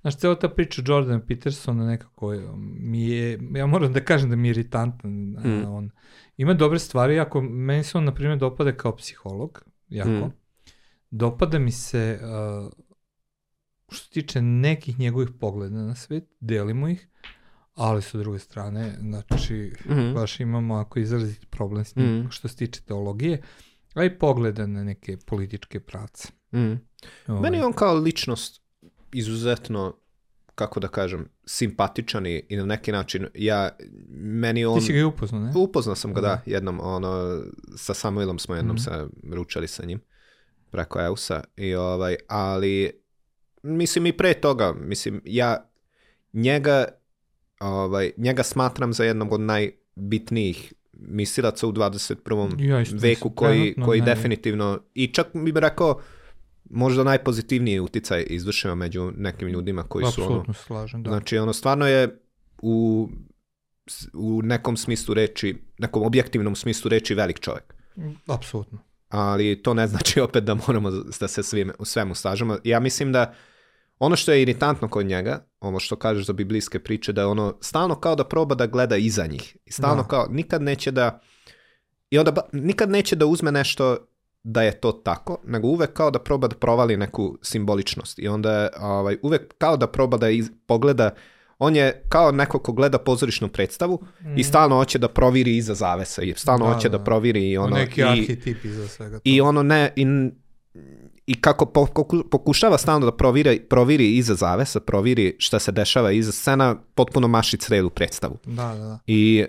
znaš, 0.00 0.16
cela 0.16 0.34
ta 0.34 0.48
priča 0.48 0.82
Jordana 0.86 1.20
Petersona 1.20 1.86
nekako 1.86 2.28
um, 2.28 2.42
mi 2.80 3.02
je, 3.02 3.38
ja 3.52 3.66
moram 3.66 3.92
da 3.92 4.00
kažem 4.00 4.30
da 4.30 4.36
mi 4.36 4.48
je 4.48 4.50
iritantan. 4.50 5.10
Mm. 5.10 5.64
on 5.66 5.90
ima 6.36 6.54
dobre 6.54 6.78
stvari, 6.78 7.20
ako 7.20 7.40
meni 7.40 7.84
se 7.84 7.98
on, 7.98 8.04
na 8.04 8.14
primjer, 8.14 8.38
dopada 8.38 8.72
kao 8.72 8.96
psiholog, 8.96 9.62
jako. 9.88 10.26
Mm. 10.26 10.32
Dopada 11.10 11.58
mi 11.58 11.72
se, 11.72 12.20
uh, 12.22 12.72
što 13.88 14.04
se 14.04 14.10
tiče 14.10 14.42
nekih 14.42 14.98
njegovih 14.98 15.28
pogleda 15.32 15.76
na 15.76 15.94
svet, 15.94 16.24
delimo 16.40 16.88
ih, 16.88 17.08
ali 17.74 18.02
sa 18.02 18.18
druge 18.18 18.38
strane, 18.38 18.94
znači, 19.00 19.72
Mhm. 19.86 20.14
baš 20.14 20.40
imamo 20.40 20.74
ako 20.74 20.98
izraziti 20.98 21.46
problem 21.46 21.84
s 21.84 21.96
njim 21.96 22.06
Mm. 22.18 22.30
što 22.30 22.48
se 22.48 22.56
tiče 22.56 22.80
teologije, 22.82 23.42
a 23.94 24.04
i 24.04 24.18
pogleda 24.18 24.66
na 24.66 24.84
neke 24.84 25.16
političke 25.16 25.80
pravce. 25.80 26.28
Mm. 26.52 26.72
Ovaj, 27.26 27.40
Meni 27.42 27.56
je 27.56 27.64
on 27.64 27.72
kao 27.72 27.94
ličnost 27.94 28.62
izuzetno, 29.12 29.96
kako 30.54 30.80
da 30.80 30.88
kažem, 30.88 31.28
simpatičan 31.44 32.26
i 32.26 32.44
i 32.48 32.56
na 32.56 32.64
neki 32.66 32.92
način, 32.92 33.26
ja, 33.34 33.70
meni 34.10 34.64
on... 34.64 34.78
Ti 34.78 34.84
si 34.84 34.92
ga 34.92 35.06
upoznao, 35.06 35.40
ne? 35.40 35.52
Upoznao 35.56 35.94
sam 35.94 36.14
ga, 36.14 36.20
da, 36.20 36.26
Da. 36.26 36.40
jednom, 36.46 36.80
ono, 36.82 37.42
sa 37.76 37.94
Samuelom 37.94 38.38
smo 38.38 38.54
jednom 38.54 38.76
Mhm. 38.76 38.82
se 38.82 38.90
ručali 39.30 39.68
sa 39.68 39.84
njim. 39.84 40.00
preko 40.70 41.00
EUS-a, 41.00 41.40
i 41.56 41.74
ovaj, 41.74 42.16
ali 42.28 43.00
mislim 43.62 44.06
i 44.06 44.12
pre 44.12 44.34
toga, 44.34 44.74
mislim, 44.74 45.22
ja 45.24 45.70
njega, 46.32 46.84
ovaj, 47.60 48.12
njega 48.16 48.42
smatram 48.42 48.92
za 48.92 49.04
jednog 49.04 49.32
od 49.32 49.40
najbitnijih 49.40 50.72
misilaca 50.92 51.66
u 51.66 51.72
21. 51.72 52.60
Ja 52.60 52.84
veku 52.92 53.30
koji, 53.30 53.58
trenutno 53.58 53.84
koji 53.84 54.00
ne. 54.00 54.06
definitivno, 54.06 54.80
i 54.94 55.06
čak 55.06 55.26
bih 55.34 55.54
rekao, 55.56 56.00
možda 56.70 57.04
najpozitivniji 57.04 57.80
uticaj 57.80 58.26
izvršio 58.28 58.74
među 58.74 59.12
nekim 59.16 59.48
ljudima 59.48 59.82
koji 59.82 60.06
su 60.06 60.32
ono, 60.32 60.54
slažem, 60.54 61.02
da. 61.02 61.10
znači 61.10 61.38
ono 61.38 61.52
stvarno 61.52 61.86
je 61.86 62.20
u, 62.62 63.08
u 64.14 64.42
nekom 64.42 64.76
smislu 64.76 65.14
reči, 65.14 65.56
nekom 65.78 66.02
objektivnom 66.02 66.56
smislu 66.56 66.88
reči 66.88 67.14
velik 67.14 67.40
čovjek. 67.40 67.74
Apsolutno. 68.26 68.78
Ali 69.08 69.62
to 69.62 69.74
ne 69.74 69.86
znači 69.86 70.20
opet 70.20 70.44
da 70.44 70.54
moramo 70.54 70.90
da 71.20 71.28
se 71.28 71.42
svim, 71.42 71.72
u 71.78 71.84
svemu 71.84 72.14
slažemo. 72.14 72.58
Ja 72.64 72.80
mislim 72.80 73.12
da 73.12 73.34
ono 73.98 74.16
što 74.16 74.32
je 74.32 74.42
iritantno 74.42 74.88
kod 74.88 75.06
njega, 75.06 75.46
ono 75.60 75.80
što 75.80 75.96
kažeš 75.96 76.26
za 76.26 76.32
biblijske 76.32 76.78
priče, 76.78 77.12
da 77.12 77.20
je 77.20 77.26
ono 77.26 77.58
stalno 77.60 77.94
kao 78.00 78.14
da 78.14 78.24
proba 78.24 78.54
da 78.54 78.66
gleda 78.66 78.96
iza 78.96 79.26
njih. 79.26 79.56
Stalno 79.70 80.02
Da. 80.02 80.08
kao, 80.08 80.26
nikad 80.30 80.62
neće 80.62 80.90
da, 80.90 81.20
i 82.10 82.18
onda 82.18 82.32
ba- 82.32 82.48
nikad 82.52 82.90
neće 82.90 83.16
da 83.16 83.26
uzme 83.26 83.52
nešto 83.52 83.96
da 84.44 84.62
je 84.62 84.80
to 84.80 84.92
tako, 84.92 85.38
nego 85.44 85.68
uvek 85.68 85.92
kao 85.92 86.10
da 86.10 86.18
proba 86.18 86.48
da 86.48 86.56
provali 86.56 86.96
neku 86.96 87.38
simboličnost. 87.42 88.18
I 88.18 88.28
onda 88.28 88.68
ovaj, 88.80 89.16
uvek 89.22 89.54
kao 89.58 89.76
da 89.76 89.86
proba 89.86 90.16
da 90.16 90.28
iz, 90.28 90.50
pogleda, 90.66 91.10
on 91.58 91.76
je 91.76 92.02
kao 92.08 92.32
neko 92.32 92.58
ko 92.58 92.72
gleda 92.72 92.98
pozorišnu 92.98 93.48
predstavu 93.48 94.02
i 94.36 94.44
stalno 94.44 94.76
hoće 94.76 94.98
da 94.98 95.08
proviri 95.08 95.56
iza 95.56 95.74
zavesa 95.74 96.22
i 96.22 96.34
stalno 96.36 96.64
Mhm. 96.64 96.70
Da, 96.70 96.74
hoće 96.74 96.88
da, 96.88 96.98
da. 96.98 97.04
proviri 97.04 97.50
i 97.50 97.58
ono... 97.58 97.76
neki 97.76 98.00
i, 98.00 98.04
arhetip 98.04 98.64
iza 98.64 98.88
svega. 98.88 99.20
i 99.24 99.38
toga. 99.38 99.48
ono 99.48 99.62
ne 99.62 99.92
i, 99.96 100.06
i 101.26 101.40
kako 101.40 101.64
poku- 101.64 102.28
pokušava 102.30 102.78
stalno 102.78 103.06
da 103.06 103.12
proviri, 103.12 103.60
proviri 103.60 104.16
iza 104.16 104.34
zavesa, 104.34 104.80
proviri 104.80 105.36
šta 105.38 105.58
se 105.58 105.72
dešava 105.72 106.12
iza 106.12 106.32
scena, 106.32 106.76
potpuno 106.94 107.28
maši 107.28 107.56
celu 107.56 107.90
predstavu. 107.90 108.38
Da, 108.44 108.52
da, 108.64 108.74
da. 108.74 108.98
I 109.06 109.44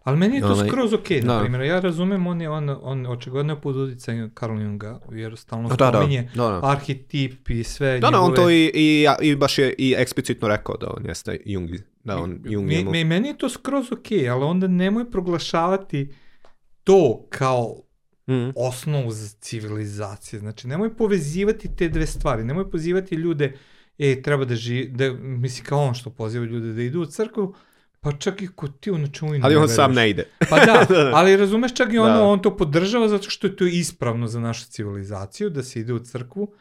Ali 0.00 0.16
meni 0.16 0.34
je 0.34 0.40
to 0.40 0.46
Ovaj, 0.48 0.68
skroz 0.68 0.92
okej, 0.92 1.20
na 1.20 1.34
da. 1.34 1.40
primjer. 1.40 1.62
Ja 1.62 1.80
razumem, 1.80 2.26
on 2.26 2.40
je 2.40 2.50
on, 2.50 2.76
on 2.82 3.06
očigledno 3.08 3.56
pod 3.56 3.76
uticajem 3.76 4.30
Carl 4.30 4.60
Junga, 4.60 5.00
jer 5.10 5.36
stalno 5.36 5.68
Da, 5.68 5.76
da, 5.76 5.90
spominje 5.92 6.22
da, 6.34 6.42
da. 6.42 6.60
arhetip 6.64 7.50
i 7.50 7.64
sve 7.64 7.92
da, 7.92 8.10
da, 8.10 8.18
on 8.18 8.22
njegove- 8.22 8.36
to 8.36 8.50
i, 8.50 8.70
i, 8.74 9.06
i 9.22 9.36
baš 9.36 9.58
je 9.58 9.74
i 9.78 9.94
eksplicitno 9.98 10.48
rekao 10.48 10.76
da 10.76 10.86
on 10.88 11.06
jeste 11.06 11.40
Jung, 11.44 11.70
da 12.04 12.18
on 12.18 12.40
Jung 12.44 12.66
Mi, 12.66 12.74
njemu... 12.74 12.90
mi, 12.90 13.04
meni 13.04 13.28
je 13.28 13.38
to 13.38 13.48
skroz 13.48 13.92
okej, 13.92 14.28
ali 14.28 14.44
onda 14.44 14.66
nemoj 14.68 15.10
proglašavati 15.10 16.10
to 16.84 17.26
kao 17.28 17.76
Mhm. 18.28 18.50
osnovu 18.56 19.10
za 19.10 19.28
civilizacije. 19.30 20.40
Znači, 20.40 20.68
nemoj 20.68 20.96
povezivati 20.96 21.76
te 21.76 21.88
dve 21.88 22.06
stvari. 22.06 22.44
Nemoj 22.44 22.70
pozivati 22.70 23.14
ljude, 23.14 23.52
e, 23.98 24.22
treba 24.22 24.44
da 24.44 24.54
živi, 24.56 24.88
da, 24.88 25.12
misli 25.12 25.64
kao 25.64 25.80
on 25.80 25.94
što 25.94 26.10
poziva 26.10 26.44
ljude 26.44 26.72
da 26.72 26.82
idu 26.82 27.00
u 27.00 27.06
crkvu, 27.06 27.54
pa 28.00 28.12
čak 28.12 28.42
i 28.42 28.48
kod 28.48 28.80
ti 28.80 28.90
ono 28.90 29.06
čemu 29.08 29.34
i 29.34 29.38
ne 29.38 29.44
Ali 29.44 29.54
on 29.54 29.60
veruješ. 29.60 29.76
sam 29.76 29.92
ne 29.92 30.10
ide. 30.10 30.24
Pa 30.40 30.56
da, 30.66 30.86
ali 31.12 31.36
razumeš 31.36 31.74
čak 31.74 31.92
i 31.92 31.98
ono, 31.98 32.14
Da. 32.14 32.22
on 32.22 32.38
to 32.38 32.56
podržava 32.56 33.08
zato 33.08 33.30
što 33.30 33.46
je 33.46 33.56
to 33.56 33.64
ispravno 33.66 34.26
za 34.26 34.40
našu 34.40 34.66
civilizaciju, 34.66 35.50
da 35.50 35.62
se 35.62 35.80
ide 35.80 35.92
u 35.92 35.98
crkvu, 36.00 36.52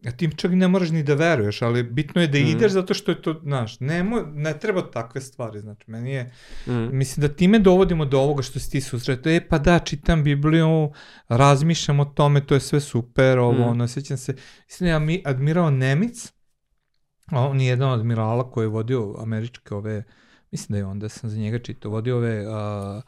a 0.00 0.12
tim 0.12 0.32
čak 0.32 0.50
ne 0.52 0.68
moraš 0.68 0.90
ni 0.90 1.02
da 1.02 1.14
veruješ, 1.14 1.62
ali 1.62 1.82
bitno 1.84 2.20
je 2.20 2.28
da 2.28 2.38
Mhm. 2.38 2.48
ideš 2.48 2.72
zato 2.72 2.94
što 2.94 3.10
je 3.10 3.22
to, 3.22 3.40
znaš, 3.42 3.80
nemo, 3.80 4.22
ne 4.24 4.54
treba 4.54 4.82
takve 4.84 5.20
stvari, 5.20 5.60
znači, 5.60 5.84
meni 5.86 6.10
je, 6.12 6.32
Mhm. 6.64 6.88
mislim 6.92 7.22
da 7.22 7.34
time 7.34 7.58
dovodimo 7.60 8.04
do 8.04 8.20
ovoga 8.20 8.42
što 8.42 8.58
si 8.58 8.70
ti 8.70 8.80
susretao, 8.80 9.32
e 9.32 9.40
pa 9.42 9.58
da, 9.58 9.78
čitam 9.80 10.24
Bibliju, 10.24 10.92
razmišljam 11.28 12.00
o 12.00 12.04
tome, 12.06 12.40
to 12.42 12.54
je 12.54 12.60
sve 12.60 12.80
super, 12.80 13.38
ovo, 13.38 13.52
Mhm. 13.52 13.62
ono, 13.62 13.88
sjećam 13.88 14.16
se, 14.16 14.34
mislim 14.64 14.86
da 14.86 14.92
je 14.92 15.00
mi- 15.00 15.22
admiral 15.24 15.70
Nemic, 15.72 16.32
on 17.32 17.60
je 17.60 17.66
jedan 17.66 17.90
od 17.90 18.00
admirala 18.00 18.50
koji 18.50 18.64
je 18.64 18.68
vodio 18.68 19.14
američke 19.18 19.74
ove, 19.74 20.02
mislim 20.52 20.72
da 20.74 20.78
je 20.78 20.84
onda 20.84 21.08
sam 21.08 21.30
za 21.30 21.36
njega 21.36 21.58
čitao, 21.58 21.90
vodio 21.90 22.16
ove 22.16 22.44
a, 22.48 23.00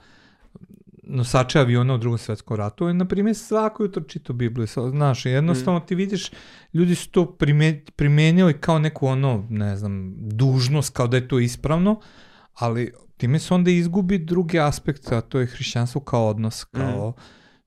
nosače 1.02 1.58
aviona 1.58 1.94
u 1.94 1.98
drugom 1.98 2.18
svetskom 2.18 2.56
ratu, 2.56 2.88
je, 2.88 2.94
na 2.94 3.04
primjer, 3.04 3.36
svako 3.36 3.82
jutro 3.82 4.02
čitao 4.02 4.36
Bibliju, 4.36 4.66
znaš, 4.90 5.26
jednostavno 5.26 5.80
ti 5.80 5.94
vidiš, 5.94 6.30
ljudi 6.74 6.94
su 6.94 7.10
to 7.10 7.32
prime, 7.36 7.84
primenili 7.96 8.60
kao 8.60 8.78
neku 8.78 9.06
ono, 9.06 9.46
ne 9.50 9.76
znam, 9.76 10.14
dužnost, 10.18 10.94
kao 10.94 11.06
da 11.06 11.16
je 11.16 11.28
to 11.28 11.38
ispravno, 11.38 12.00
ali 12.54 12.92
time 13.16 13.38
se 13.38 13.54
onda 13.54 13.70
izgubi 13.70 14.18
drugi 14.18 14.60
aspekt, 14.60 15.12
a 15.12 15.20
to 15.20 15.40
je 15.40 15.46
hrišćanstvo 15.46 16.00
kao 16.00 16.28
odnos, 16.28 16.64
kao 16.64 17.12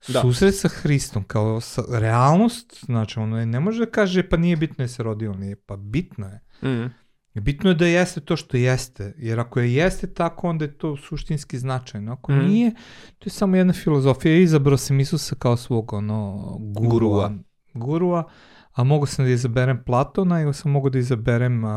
Da. 0.08 0.20
susret 0.20 0.54
sa 0.54 0.68
Hristom, 0.68 1.24
kao 1.24 1.60
sa, 1.60 1.82
realnost, 1.90 2.84
znači 2.84 3.18
ono 3.18 3.38
je, 3.40 3.46
ne 3.46 3.60
može 3.60 3.84
da 3.84 3.90
kaže 3.90 4.28
pa 4.28 4.36
nije 4.36 4.56
bitno 4.56 4.84
je 4.84 4.88
se 4.88 5.02
rodio, 5.02 5.34
nije, 5.34 5.56
pa 5.56 5.76
bitno 5.76 6.26
je. 6.26 6.40
Mhm. 6.62 6.86
Bitno 7.34 7.70
je 7.70 7.74
da 7.74 7.86
jeste 7.86 8.20
to 8.20 8.36
što 8.36 8.56
jeste, 8.56 9.14
jer 9.18 9.40
ako 9.40 9.60
je 9.60 9.74
jeste 9.74 10.06
tako, 10.06 10.48
onda 10.48 10.64
je 10.64 10.72
to 10.72 10.96
suštinski 10.98 11.58
značajno. 11.58 12.12
Ako 12.12 12.32
Mhm. 12.32 12.46
nije, 12.46 12.70
to 13.18 13.26
je 13.26 13.30
samo 13.30 13.56
jedna 13.56 13.72
filozofija. 13.72 14.36
Izabrao 14.36 14.76
sam 14.76 15.00
Isusa 15.00 15.34
kao 15.34 15.56
svog 15.56 15.92
ono, 15.92 16.42
gurua, 16.60 16.88
Gurua. 16.88 17.32
gurua, 17.74 18.24
a 18.72 18.84
mogu 18.84 19.06
sam 19.06 19.24
da 19.24 19.30
izaberem 19.30 19.84
Platona 19.84 20.40
ili 20.40 20.54
sam 20.54 20.70
mogu 20.70 20.90
da 20.90 20.98
izaberem 20.98 21.64
uh, 21.64 21.70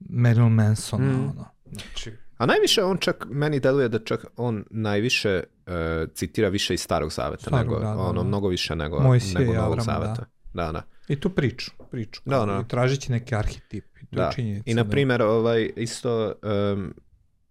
Marilyn 0.00 0.48
Mansona. 0.50 1.06
Mhm. 1.06 1.20
Ono. 1.22 1.44
Znači, 1.66 2.12
A 2.36 2.46
najviše 2.46 2.84
on 2.84 2.98
čak, 2.98 3.26
meni 3.30 3.60
deluje 3.60 3.88
da 3.88 3.98
čak 3.98 4.24
on 4.36 4.64
najviše 4.70 5.28
e, 5.66 5.72
citira 6.14 6.48
više 6.48 6.74
iz 6.74 6.80
starog 6.80 7.12
zaveta, 7.12 7.42
Starog, 7.42 7.58
nego, 7.60 7.74
da, 7.76 7.84
da, 7.86 7.96
ono, 7.96 8.22
da. 8.22 8.28
mnogo 8.28 8.48
više 8.48 8.76
nego, 8.76 9.00
Mojsije 9.00 9.38
nego 9.40 9.52
novog 9.52 9.66
Avrama, 9.68 9.82
zaveta. 9.84 10.14
Da, 10.14 10.26
da. 10.52 10.82
I 11.08 11.20
tu 11.20 11.30
priču, 11.30 11.70
priču. 11.90 12.20
Da, 12.24 12.46
da. 12.46 12.62
I 12.64 12.68
tražit 12.68 13.00
će 13.00 13.12
neki 13.12 13.34
arhetip. 13.34 13.84
I 14.02 14.06
to 14.06 14.16
Da. 14.16 14.32
činjenica. 14.34 14.70
I 14.70 14.74
na 14.74 14.84
primjer, 14.84 15.22
ovaj, 15.22 15.72
isto, 15.76 16.34
um, 16.72 16.94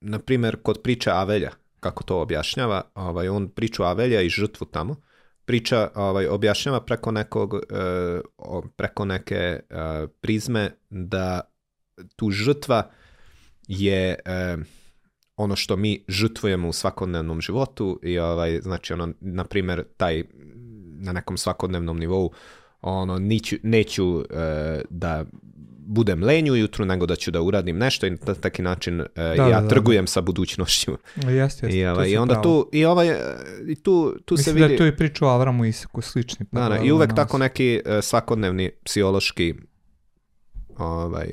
na 0.02 0.20
primjer, 0.20 0.58
kod 0.62 0.82
priče 0.84 1.12
Avelja, 1.12 1.52
kako 1.80 2.04
to 2.04 2.22
objašnjava, 2.22 2.82
ovaj, 2.96 3.30
on 3.30 3.50
priču 3.50 3.84
Avelja 3.84 4.22
i 4.22 4.30
žrtvu 4.30 4.66
tamo, 4.66 4.96
priča 5.46 5.92
ovaj, 5.96 6.28
objašnjava 6.28 6.82
preko 6.82 7.12
nekog, 7.12 7.54
o- 8.38 8.64
preko 8.76 9.06
neke 9.06 9.36
e, 9.36 9.60
prizme 10.22 10.72
da 10.90 11.42
tu 12.16 12.32
žrtva 12.32 12.90
je 13.68 14.16
e, 14.26 14.58
ono 15.36 15.56
što 15.56 15.76
mi 15.76 16.04
žrtvujemo 16.08 16.70
u 16.70 16.74
svakodnevnom 16.74 17.42
životu 17.42 18.00
i 18.04 18.20
ovaj, 18.20 18.60
znači 18.62 18.94
ono, 18.94 19.14
na 19.20 19.44
primjer, 19.44 19.84
taj 19.98 20.24
na 21.00 21.12
nekom 21.12 21.38
svakodnevnom 21.38 22.00
nivou 22.00 22.32
ono, 22.82 23.20
niću, 23.20 23.56
neću 23.64 24.22
e, 24.22 24.82
da 24.90 25.26
budem 25.90 26.24
lenju 26.24 26.56
jutru, 26.56 26.86
nego 26.86 27.06
da 27.06 27.16
ću 27.16 27.32
da 27.32 27.42
uradim 27.42 27.78
nešto 27.78 28.08
i 28.08 28.12
na 28.12 28.18
taki 28.42 28.62
način 28.62 29.02
e, 29.02 29.06
Da, 29.16 29.34
ja 29.34 29.50
da, 29.50 29.62
da, 29.62 29.68
trgujem 29.68 30.08
sa 30.08 30.22
budućnošću. 30.22 30.92
Jeste, 31.16 31.66
jeste. 31.66 31.78
I, 31.78 31.86
ovaj, 31.86 32.10
I 32.10 32.18
onda 32.18 32.34
pravo. 32.34 32.44
tu, 32.44 32.70
i 32.74 32.86
ovaj, 32.86 33.10
e, 33.10 33.20
i 33.68 33.76
tu, 33.76 34.16
tu 34.26 34.38
se 34.38 34.40
Mislim 34.40 34.56
vidi... 34.56 34.68
da 34.68 34.74
je 34.74 34.78
to 34.78 34.86
i 34.86 34.98
priča 34.98 35.26
o 35.26 35.30
Avramu 35.30 35.66
i 35.66 35.70
Isaku 35.70 36.02
slični. 36.02 36.46
Da, 36.52 36.70
da, 36.70 36.78
I 36.78 36.92
uvek 36.92 37.10
nas. 37.10 37.16
tako 37.16 37.38
neki 37.38 37.82
e, 37.86 38.02
svakodnevni 38.02 38.72
psihološki 38.86 39.54
ovaj, 40.78 41.28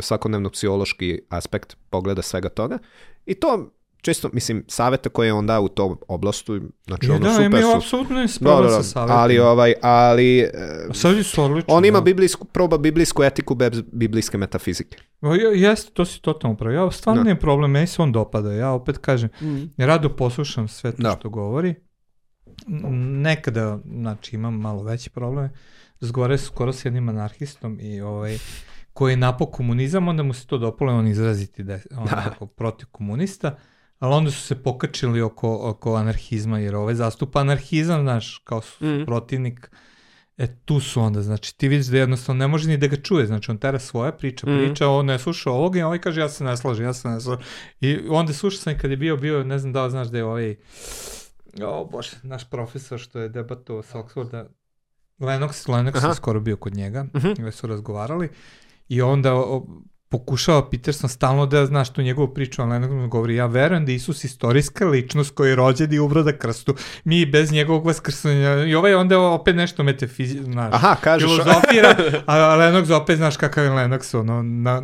svakodnevno 0.00 0.50
psihološki 0.50 1.20
aspekt 1.28 1.76
pogleda 1.90 2.22
svega 2.22 2.48
toga. 2.48 2.78
I 3.26 3.34
to 3.34 3.72
često, 4.02 4.30
mislim, 4.32 4.64
savete 4.68 5.08
koje 5.08 5.26
je 5.26 5.32
on 5.32 5.46
dao 5.46 5.62
u 5.62 5.68
tom 5.68 5.98
oblastu, 6.08 6.60
znači 6.86 7.06
Je, 7.06 7.12
ono 7.12 7.20
da, 7.20 7.34
super 7.34 7.62
su. 7.62 7.76
apsolutno 7.76 8.14
ne 8.16 8.22
Da, 8.22 8.28
spravo 8.28 8.62
da, 8.62 8.68
sa 8.70 8.76
da, 8.76 8.82
savjetima. 8.82 9.18
ali 9.18 9.38
ovaj, 9.40 9.74
ali 9.82 10.38
e, 10.38 10.50
Savjeti 10.92 11.24
su 11.24 11.42
odlični. 11.42 11.64
on 11.68 11.84
ima 11.84 11.98
da. 11.98 12.04
biblijsku, 12.04 12.44
proba 12.44 12.78
biblijsku 12.78 13.22
etiku 13.22 13.54
bez 13.54 13.82
biblijske 13.84 14.38
metafizike. 14.38 14.96
O, 15.20 15.34
je- 15.34 15.60
Jeste, 15.60 15.90
to 15.92 16.04
si 16.04 16.20
totalno 16.20 16.56
pravo. 16.56 16.74
Ja 16.76 16.90
stvarno 16.90 17.18
Da. 17.18 17.24
nije 17.24 17.38
problem, 17.38 17.70
meni 17.70 17.86
se 17.86 18.02
on 18.02 18.12
dopada. 18.12 18.52
Ja 18.52 18.70
opet 18.70 18.98
kažem, 18.98 19.28
rado 19.78 20.08
poslušam 20.10 20.68
sve 20.68 20.92
to 20.92 21.02
Da. 21.02 21.16
što 21.18 21.28
govori. 21.30 21.74
Nekada, 23.22 23.78
znači, 23.86 24.36
imam 24.36 24.54
malo 24.54 24.82
veći 24.82 25.10
problem. 25.10 25.50
Razgovaraju 26.00 26.38
skoro 26.38 26.72
s 26.72 26.84
jednim 26.84 27.08
anarhistom 27.08 27.78
i 27.80 28.00
ovaj, 28.00 28.38
koji 28.92 29.12
je 29.12 29.16
napao 29.16 29.46
komunizam, 29.46 30.08
onda 30.08 30.22
mu 30.22 30.34
se 30.34 30.46
to 30.46 30.58
dopalo, 30.58 30.92
on 30.92 31.06
izraziti 31.06 31.62
da 31.64 31.72
je 31.72 31.82
onako 31.92 32.46
protiv 32.46 32.86
komunista, 32.88 33.56
ali 34.02 34.14
onda 34.14 34.30
su 34.30 34.40
se 34.40 34.54
pokačili 34.56 35.20
oko, 35.22 35.58
oko 35.62 35.94
anarhizma, 35.94 36.58
jer 36.58 36.74
ovaj 36.74 36.94
zastupa 36.94 37.40
anarhizam, 37.40 38.00
znaš, 38.02 38.38
kao 38.38 38.60
su 38.60 38.84
Mhm. 38.86 39.04
protivnik 39.04 39.70
E 40.38 40.56
tu 40.56 40.80
su 40.80 41.00
onda, 41.00 41.22
znači 41.22 41.56
ti 41.56 41.68
vidiš 41.68 41.86
da 41.86 41.98
jednostavno 41.98 42.38
ne 42.38 42.48
može 42.48 42.68
ni 42.68 42.76
da 42.76 42.86
ga 42.86 42.96
čuje, 42.98 43.26
znači 43.26 43.50
on 43.50 43.58
tera 43.58 43.78
svoja 43.78 44.12
priča, 44.12 44.46
Mhm. 44.46 44.58
priča, 44.58 44.88
on 44.88 45.06
ne 45.06 45.18
sluša 45.18 45.50
ovoga 45.50 45.78
i 45.78 45.82
ovaj 45.82 45.98
kaže 45.98 46.20
ja 46.20 46.28
se 46.28 46.44
ne 46.44 46.56
slažem, 46.56 46.84
ja 46.84 46.92
se 46.92 47.08
ne 47.08 47.20
slažem. 47.20 47.44
I 47.80 47.98
onda 48.08 48.32
slušao 48.32 48.58
sam 48.58 48.72
i 48.72 48.78
kad 48.78 48.90
je 48.90 48.96
bio, 48.96 49.16
bio, 49.16 49.44
ne 49.44 49.58
znam 49.58 49.72
da 49.72 49.84
li 49.84 49.90
znaš 49.90 50.08
da 50.08 50.18
je 50.18 50.24
ovaj, 50.24 50.56
o 51.62 51.84
bože, 51.86 52.10
naš 52.22 52.50
profesor 52.50 52.98
što 52.98 53.18
je 53.18 53.28
debatovao 53.28 53.82
sa 53.82 53.98
Oxforda, 53.98 54.44
Lennox, 55.20 55.68
Lennox 55.68 55.96
Aha. 55.96 56.08
je 56.08 56.14
skoro 56.14 56.40
bio 56.40 56.56
kod 56.56 56.74
njega, 56.74 57.06
Mhm. 57.14 57.28
gde 57.32 57.52
su 57.52 57.66
razgovarali 57.66 58.28
i 58.88 59.02
onda 59.02 59.34
o, 59.34 59.66
pokušava 60.12 60.70
Peterson 60.70 61.08
stalno 61.08 61.46
da 61.46 61.66
znaš 61.66 61.92
tu 61.92 62.02
njegovu 62.02 62.34
priču, 62.34 62.62
ali 62.62 62.70
Lennon 62.70 63.10
govori, 63.10 63.36
ja 63.36 63.46
verujem 63.46 63.86
da 63.86 63.92
Isus 63.92 64.24
istorijska 64.24 64.86
ličnost 64.86 65.34
koji 65.34 65.50
je 65.50 65.56
rođen 65.56 65.92
i 65.92 65.98
umro 65.98 66.22
da 66.22 66.38
krstu, 66.38 66.74
mi 67.04 67.26
bez 67.26 67.52
njegovog 67.52 67.86
vaskrsenja, 67.86 68.64
i 68.64 68.74
ovaj 68.74 68.94
onda 68.94 69.18
opet 69.18 69.56
nešto 69.56 69.82
metafizi, 69.82 70.42
znaš, 70.42 70.74
Aha, 70.74 70.96
kažeš. 71.00 71.30
filozofira, 71.30 71.96
a 72.26 72.56
Lennox 72.56 72.92
opet 72.92 73.16
znaš 73.16 73.36
kakav 73.36 73.64
je 73.64 73.70
Lennox, 73.70 74.16
ono, 74.18 74.42
na, 74.42 74.82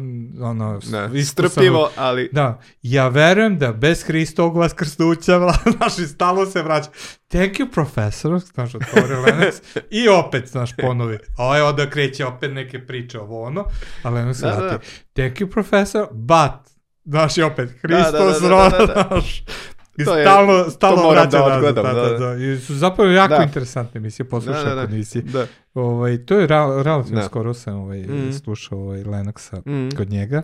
ono, 0.48 0.80
Ne, 1.12 1.24
strpljivo, 1.24 1.90
ali... 1.96 2.28
Da, 2.32 2.60
ja 2.82 3.08
verujem 3.08 3.58
da 3.58 3.72
bez 3.72 4.02
Hristovog 4.02 4.56
vaskrsnuća, 4.56 5.38
znaš, 5.76 5.98
i 5.98 6.06
stalno 6.06 6.46
se 6.46 6.62
vraća. 6.62 6.90
Thank 7.28 7.52
you, 7.52 7.72
professor, 7.72 8.40
znaš, 8.40 8.74
otvori 8.74 9.14
Lennox, 9.14 9.82
i 9.90 10.08
opet, 10.08 10.48
znaš, 10.48 10.76
ponovi. 10.76 11.18
A 11.38 11.44
ovaj 11.44 11.62
onda 11.62 11.90
kreće 11.90 12.26
opet 12.26 12.52
neke 12.52 12.86
priče 12.86 13.20
ovo 13.20 13.42
ono, 13.42 13.64
a 14.02 14.10
Lennox 14.10 14.34
se 14.34 14.46
Da, 14.46 14.56
vrati. 14.56 14.74
da. 14.74 14.80
Thank 15.18 15.34
you, 15.34 15.46
professor, 15.48 16.06
but, 16.12 16.70
znaš, 17.04 17.38
i 17.38 17.42
opet, 17.42 17.70
Hristos, 17.72 18.12
da, 18.12 18.48
da, 18.48 18.68
da, 18.70 18.78
da, 18.78 18.86
da. 18.86 19.06
znaš, 19.08 19.42
i 19.96 20.04
To 20.04 20.16
je- 20.16 20.24
stalno, 20.24 20.64
to 20.64 20.70
stalno 20.70 21.02
moram 21.02 21.12
vraća 21.22 21.38
da 21.38 21.44
odgledam, 21.46 21.84
da, 21.84 21.92
da, 21.92 22.00
da, 22.02 22.08
da. 22.10 22.26
da. 22.26 22.44
I 22.44 22.58
su 22.58 22.74
zapravo 22.74 23.10
jako 23.10 23.36
Da. 23.36 23.42
interesantne 23.42 23.98
emisije, 23.98 24.26
poslušaj 24.26 24.62
Da, 24.64 24.68
da, 24.68 24.74
da. 24.74 24.82
ako 24.82 24.92
nisi. 24.92 25.22
Da. 25.22 25.46
Ovaj, 25.74 26.18
to 26.18 26.38
je 26.38 26.46
ra 26.46 26.82
relativno 26.82 27.20
Da. 27.20 27.26
skoro 27.26 27.54
sam 27.54 27.74
ovaj, 27.74 27.98
Mm. 27.98 28.32
slušao 28.34 28.78
ovaj 28.78 28.98
Lennoxa 29.00 29.62
Mm. 29.66 29.96
kod 29.96 30.10
njega. 30.10 30.42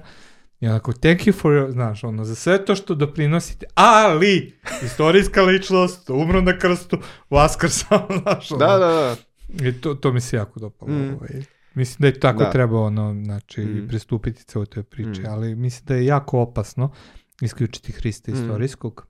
I 0.61 0.69
onako, 0.69 0.93
thank 0.95 1.21
you 1.21 1.33
for, 1.33 1.53
your, 1.53 1.71
znaš, 1.71 2.05
ono, 2.05 2.25
za 2.25 2.35
sve 2.35 2.65
to 2.65 2.75
što 2.75 2.95
doprinosite, 2.95 3.67
ali, 3.75 4.59
istorijska 4.83 5.43
ličnost, 5.43 6.11
umro 6.11 6.41
na 6.41 6.59
krstu, 6.59 6.99
vaskrsam, 7.31 8.01
znaš, 8.23 8.51
ono. 8.51 8.59
Da, 8.59 8.79
da, 8.79 8.87
da. 8.89 9.17
I 9.61 9.73
to, 9.73 9.95
to 9.95 10.13
mi 10.13 10.21
se 10.21 10.37
jako 10.37 10.61
dopalo. 10.61 10.91
Mm. 10.93 11.15
Ovaj. 11.15 11.43
Mislim 11.75 11.97
da 11.99 12.07
je 12.07 12.21
tako 12.21 12.39
Da. 12.39 12.51
treba, 12.51 12.81
ono, 12.81 13.23
znači, 13.25 13.61
Mm. 13.61 13.89
pristupiti 13.89 14.45
celoj 14.45 14.67
toj 14.67 14.83
priči, 14.83 15.21
Mm. 15.21 15.27
ali 15.27 15.55
mislim 15.55 15.87
da 15.87 15.95
je 15.95 16.07
jako 16.07 16.41
opasno 16.41 16.93
isključiti 17.41 17.93
Hrista 17.93 18.31
Mm. 18.31 18.35
istorijskog, 18.35 19.07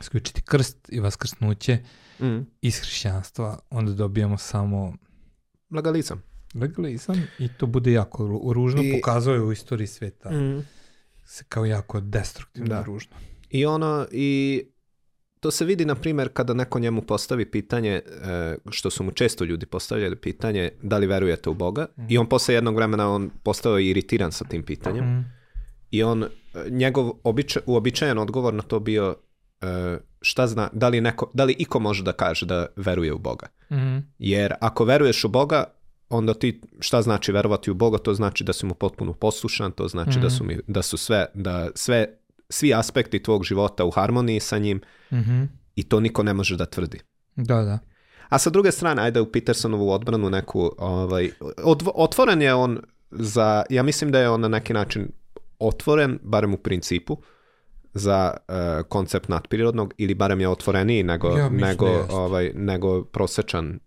isključiti 0.00 0.42
krst 0.42 0.88
i 0.88 1.00
vaskrsnuće 1.00 1.78
Mm. 2.20 2.38
iz 2.60 2.78
hrišćanstva, 2.78 3.58
onda 3.70 3.92
dobijamo 3.92 4.38
samo 4.38 4.92
Legalizam. 5.70 6.22
legalizam 6.54 7.16
i 7.38 7.48
to 7.50 7.66
bude 7.66 7.92
jako 7.92 8.24
ru- 8.24 8.52
ružno, 8.52 8.82
I- 8.82 8.92
pokazao 8.92 9.34
je 9.34 9.42
u 9.42 9.52
istoriji 9.52 9.86
sveta 9.86 10.30
Mm. 10.30 10.66
se 11.24 11.44
kao 11.44 11.64
jako 11.64 12.00
destruktivno 12.00 12.68
Da. 12.68 12.82
ružno. 12.82 13.16
I 13.50 13.66
ono, 13.66 14.06
i 14.10 14.62
to 15.40 15.50
se 15.50 15.64
vidi, 15.64 15.84
na 15.84 15.94
primjer, 15.94 16.28
kada 16.28 16.54
neko 16.54 16.78
njemu 16.78 17.02
postavi 17.02 17.46
pitanje, 17.46 17.90
e, 17.90 18.02
što 18.70 18.90
su 18.90 19.04
mu 19.04 19.10
često 19.10 19.44
ljudi 19.44 19.66
postavljali 19.66 20.16
pitanje, 20.16 20.70
da 20.82 20.98
li 20.98 21.06
verujete 21.06 21.50
u 21.50 21.54
Boga, 21.54 21.86
i 22.08 22.18
on 22.18 22.28
posle 22.28 22.54
jednog 22.54 22.76
vremena 22.76 23.10
on 23.10 23.30
postao 23.42 23.78
iritiran 23.78 24.32
sa 24.32 24.44
tim 24.44 24.62
pitanjem, 24.62 25.04
Mm. 25.04 25.24
i 25.90 26.02
on, 26.02 26.22
e, 26.22 26.28
njegov 26.70 27.12
običa, 27.24 27.60
uobičajen 27.66 28.18
odgovor 28.18 28.54
na 28.54 28.62
to 28.62 28.80
bio, 28.80 29.16
e, 29.60 29.98
šta 30.20 30.46
zna, 30.46 30.68
da 30.72 30.88
li, 30.88 31.00
neko, 31.00 31.30
da 31.34 31.44
li 31.44 31.56
iko 31.58 31.78
može 31.80 32.02
da 32.02 32.12
kaže 32.12 32.46
da 32.46 32.66
veruje 32.76 33.12
u 33.12 33.18
Boga? 33.18 33.46
Mm. 33.70 33.98
Jer 34.18 34.54
ako 34.60 34.84
veruješ 34.84 35.24
u 35.24 35.28
Boga, 35.28 35.64
onda 36.08 36.34
ti, 36.34 36.60
šta 36.80 37.02
znači 37.02 37.32
verovati 37.32 37.70
u 37.70 37.74
Boga? 37.74 37.98
To 37.98 38.14
znači 38.14 38.44
da 38.44 38.52
si 38.52 38.66
mu 38.66 38.74
potpuno 38.74 39.12
poslušan, 39.12 39.72
to 39.72 39.88
znači 39.88 40.18
da 40.18 40.26
Mhm. 40.26 40.28
su, 40.28 40.44
mi, 40.44 40.58
da 40.66 40.82
su 40.82 40.96
sve, 40.96 41.26
da 41.34 41.68
sve, 41.74 42.18
svi 42.50 42.74
aspekti 42.74 43.22
tvog 43.22 43.44
života 43.44 43.84
u 43.84 43.90
harmoniji 43.90 44.40
sa 44.40 44.58
njim 44.58 44.80
Mhm. 45.12 45.42
i 45.76 45.82
to 45.82 46.00
niko 46.00 46.22
ne 46.22 46.34
može 46.34 46.56
da 46.56 46.66
tvrdi. 46.66 47.00
Da, 47.36 47.54
da. 47.56 47.78
A 48.28 48.38
sa 48.38 48.50
druge 48.50 48.72
strane, 48.72 49.02
ajde 49.02 49.20
u 49.20 49.32
Petersonovu 49.32 49.90
odbranu 49.90 50.30
neku, 50.30 50.70
ovaj, 50.78 51.30
otvoren 51.94 52.42
je 52.42 52.54
on 52.54 52.78
za, 53.10 53.62
ja 53.70 53.82
mislim 53.82 54.12
da 54.12 54.20
je 54.20 54.28
on 54.30 54.40
na 54.40 54.48
neki 54.48 54.72
način 54.72 55.08
otvoren, 55.58 56.18
barem 56.22 56.54
u 56.54 56.58
principu, 56.58 57.16
za 57.94 58.36
e, 58.38 58.52
koncept 58.84 59.28
nadprirodnog 59.28 59.94
ili 59.96 60.14
barem 60.14 60.40
je 60.40 60.48
otvoreniji 60.48 61.02
nego, 61.02 61.28
Ja 61.28 61.48
nego, 61.48 61.86
da 61.86 62.06
ovaj, 62.10 62.52
nego 62.54 63.04
prosečan, 63.04 63.78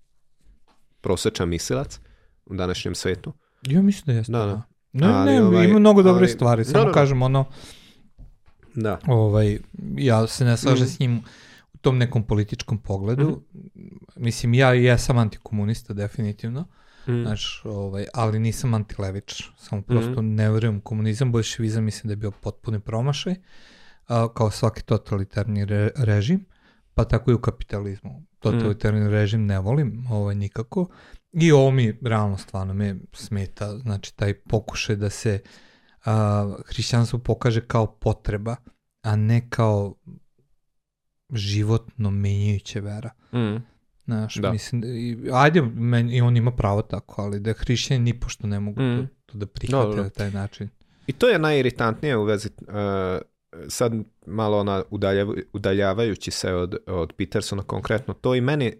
prosečan 1.01 1.49
misilac 1.49 1.99
u 2.45 2.55
današnjem 2.55 2.95
svetu. 2.95 3.33
Ja 3.63 3.81
mislim 3.81 4.03
da 4.05 4.13
jeste. 4.13 4.31
Da, 4.31 4.39
Da, 4.39 4.45
da. 4.45 4.61
Ne, 4.93 5.07
Ali, 5.07 5.31
ne, 5.31 5.43
ovaj, 5.43 5.65
ima 5.65 5.79
mnogo 5.79 6.03
dobrih 6.03 6.21
ali- 6.21 6.33
stvari, 6.33 6.59
Da, 6.59 6.65
samo 6.65 6.79
da, 6.79 6.85
da. 6.85 6.93
kažem 6.93 7.21
ono, 7.21 7.45
Da. 8.75 8.99
ovaj, 9.07 9.59
ja 9.97 10.27
se 10.27 10.45
ne 10.45 10.57
slažem 10.57 10.85
Mm. 10.85 10.89
s 10.89 10.99
njim 10.99 11.17
u 11.73 11.77
tom 11.77 11.97
nekom 11.97 12.23
političkom 12.23 12.77
pogledu. 12.77 13.41
Mislim, 14.15 14.53
ja 14.53 14.75
i 14.75 14.83
jesam 14.83 15.17
antikomunista, 15.17 15.93
definitivno. 15.93 16.65
Mm. 17.07 17.21
Znaš, 17.23 17.61
ovaj, 17.65 18.05
ali 18.13 18.39
nisam 18.39 18.73
antilevič, 18.73 19.43
samo 19.57 19.81
prosto 19.81 20.21
ne 20.21 20.49
verujem 20.49 20.81
komunizam, 20.81 21.31
bolševizam 21.31 21.83
mislim 21.83 22.07
da 22.07 22.11
je 22.11 22.17
bio 22.17 22.31
potpuni 22.31 22.79
promašaj, 22.79 23.35
a, 24.07 24.33
kao 24.33 24.51
svaki 24.51 24.83
totalitarni 24.83 25.65
re- 25.65 25.89
režim, 25.95 26.45
pa 26.93 27.03
tako 27.03 27.31
i 27.31 27.33
u 27.33 27.41
kapitalizmu. 27.41 28.23
Totalitarni 28.39 29.09
režim 29.09 29.45
ne 29.45 29.59
volim 29.59 30.07
ovaj, 30.09 30.35
nikako 30.35 30.87
i 31.33 31.51
ovo 31.51 31.71
mi 31.71 31.97
realno 32.01 32.37
stvarno 32.37 32.73
me 32.73 32.95
smeta, 33.13 33.77
znači 33.77 34.15
taj 34.15 34.33
pokušaj 34.33 34.95
da 34.95 35.09
se 35.09 35.39
a, 36.05 36.55
hrišćanstvo 36.65 37.19
pokaže 37.19 37.61
kao 37.61 37.87
potreba, 37.87 38.55
a 39.01 39.15
ne 39.15 39.49
kao 39.49 39.95
životno 41.33 42.11
menjajuće 42.11 42.81
vera. 42.81 43.09
Mm. 43.33 43.55
Znaš, 44.05 44.35
Da. 44.35 44.51
mislim, 44.51 44.83
i, 44.83 45.17
ajde, 45.33 45.61
men, 45.61 46.09
i 46.09 46.21
on 46.21 46.37
ima 46.37 46.51
pravo 46.51 46.81
tako, 46.81 47.21
ali 47.21 47.39
da 47.39 47.53
hrišćani 47.53 47.99
nipošto 47.99 48.47
ne 48.47 48.59
mogu 48.59 48.81
Mm. 48.81 48.97
to, 48.97 49.07
to 49.25 49.37
da 49.37 49.45
prihvate 49.45 49.87
Dobro. 49.87 50.03
na 50.03 50.09
taj 50.09 50.31
način. 50.31 50.69
I 51.07 51.13
to 51.13 51.29
je 51.29 51.39
najiritantnije 51.39 52.17
u 52.17 52.23
vezi, 52.23 52.49
uh, 52.61 52.73
sad 53.67 53.93
malo 54.25 54.59
ona 54.59 54.83
udaljav, 54.89 55.27
udaljavajući 55.53 56.31
se 56.31 56.53
od, 56.53 56.75
od 56.87 57.13
Petersona 57.17 57.63
konkretno, 57.63 58.13
to 58.13 58.35
i 58.35 58.41
meni 58.41 58.73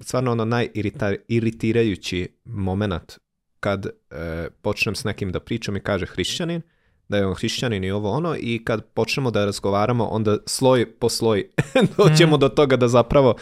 stvarno 0.00 0.32
ono 0.32 0.44
najiritirajući 0.44 2.28
moment 2.44 3.18
kad 3.60 3.86
uh, 3.86 4.16
počnem 4.62 4.94
s 4.94 5.04
nekim 5.04 5.32
da 5.32 5.40
pričam 5.40 5.76
i 5.76 5.80
kaže 5.80 6.06
hrišćanin, 6.06 6.62
da 7.08 7.16
je 7.16 7.26
on 7.26 7.34
hrišćanin 7.34 7.84
i 7.84 7.90
ovo 7.90 8.10
ono, 8.10 8.36
i 8.36 8.64
kad 8.64 8.84
počnemo 8.84 9.30
da 9.30 9.44
razgovaramo, 9.44 10.04
onda 10.04 10.36
sloj 10.46 10.92
po 10.92 11.08
sloj 11.08 11.44
doćemo 11.96 12.36
Mm. 12.36 12.40
do 12.40 12.48
toga 12.48 12.76
da 12.76 12.88
zapravo 12.88 13.34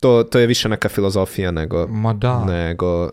to, 0.00 0.22
to 0.22 0.38
je 0.38 0.46
više 0.46 0.68
neka 0.68 0.88
filozofija 0.88 1.50
nego, 1.50 1.86
Ma 1.88 2.12
da, 2.14 2.44
nego 2.44 3.10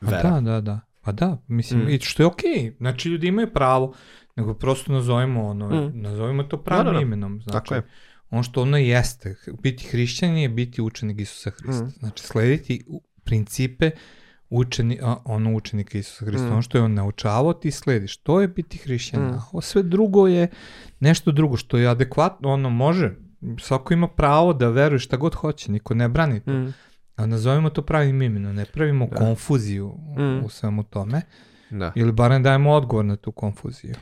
Ma 0.00 0.10
vera. 0.10 0.30
da, 0.30 0.40
da, 0.42 0.60
da. 0.60 0.80
Pa 1.00 1.12
da, 1.12 1.38
mislim, 1.48 1.80
Mm. 1.80 1.88
i 1.88 2.00
što 2.00 2.22
je 2.22 2.26
okej, 2.26 2.74
znači 2.78 3.08
ljudi 3.08 3.26
imaju 3.26 3.52
pravo, 3.52 3.94
nego 4.36 4.54
prosto 4.54 4.92
nazovimo 4.92 5.42
ono, 5.42 5.68
Mm. 5.80 6.00
nazovimo 6.00 6.42
to 6.42 6.56
pravim 6.58 6.84
Da, 6.84 6.90
da, 6.90 6.96
da. 6.96 7.02
imenom. 7.02 7.40
Znači, 7.40 7.52
Tako 7.54 7.74
je. 7.74 7.82
ono 8.30 8.42
što 8.42 8.62
ono 8.62 8.76
jeste, 8.78 9.36
biti 9.62 9.84
hrišćan 9.84 10.36
je 10.36 10.48
biti 10.48 10.82
učenik 10.82 11.20
Isusa 11.20 11.50
Hrista. 11.50 11.84
Mm. 11.84 11.88
Znači, 11.90 12.22
slediti 12.22 12.84
principe 13.24 13.90
učeni, 14.52 14.98
a, 15.02 15.16
ono 15.24 15.54
učenika 15.54 15.98
Isusa 15.98 16.24
Hrista. 16.24 16.46
Mm. 16.46 16.52
Ono 16.52 16.62
što 16.62 16.78
je 16.78 16.84
on 16.84 16.94
naučavao, 16.94 17.52
ti 17.52 17.70
slediš. 17.70 18.16
To 18.16 18.40
je 18.40 18.48
biti 18.48 18.78
hrišćan. 18.78 19.22
Mm. 19.22 19.38
Ovo 19.52 19.60
sve 19.60 19.82
drugo 19.82 20.26
je 20.26 20.48
nešto 21.00 21.32
drugo 21.32 21.56
što 21.56 21.76
je 21.76 21.88
adekvatno, 21.88 22.48
ono 22.48 22.70
može, 22.70 23.14
svako 23.58 23.94
ima 23.94 24.08
pravo 24.08 24.52
da 24.52 24.68
veruje 24.68 24.98
šta 24.98 25.16
god 25.16 25.34
hoće, 25.34 25.72
niko 25.72 25.94
ne 25.94 26.08
brani 26.08 26.40
to. 26.40 26.50
Mm. 26.52 26.74
A 27.16 27.26
nazovimo 27.26 27.70
to 27.70 27.82
pravim 27.82 28.22
imenom, 28.22 28.54
ne 28.54 28.64
pravimo 28.64 29.06
Da. 29.06 29.16
konfuziju 29.16 29.88
u- 29.88 30.20
Mm. 30.20 30.44
u 30.44 30.48
svemu 30.48 30.84
tome. 30.84 31.22
Da. 31.70 31.92
Ili 31.94 32.12
barem 32.12 32.42
dajemo 32.42 32.70
odgovor 32.70 33.04
na 33.04 33.16
tu 33.16 33.32
konfuziju. 33.32 33.94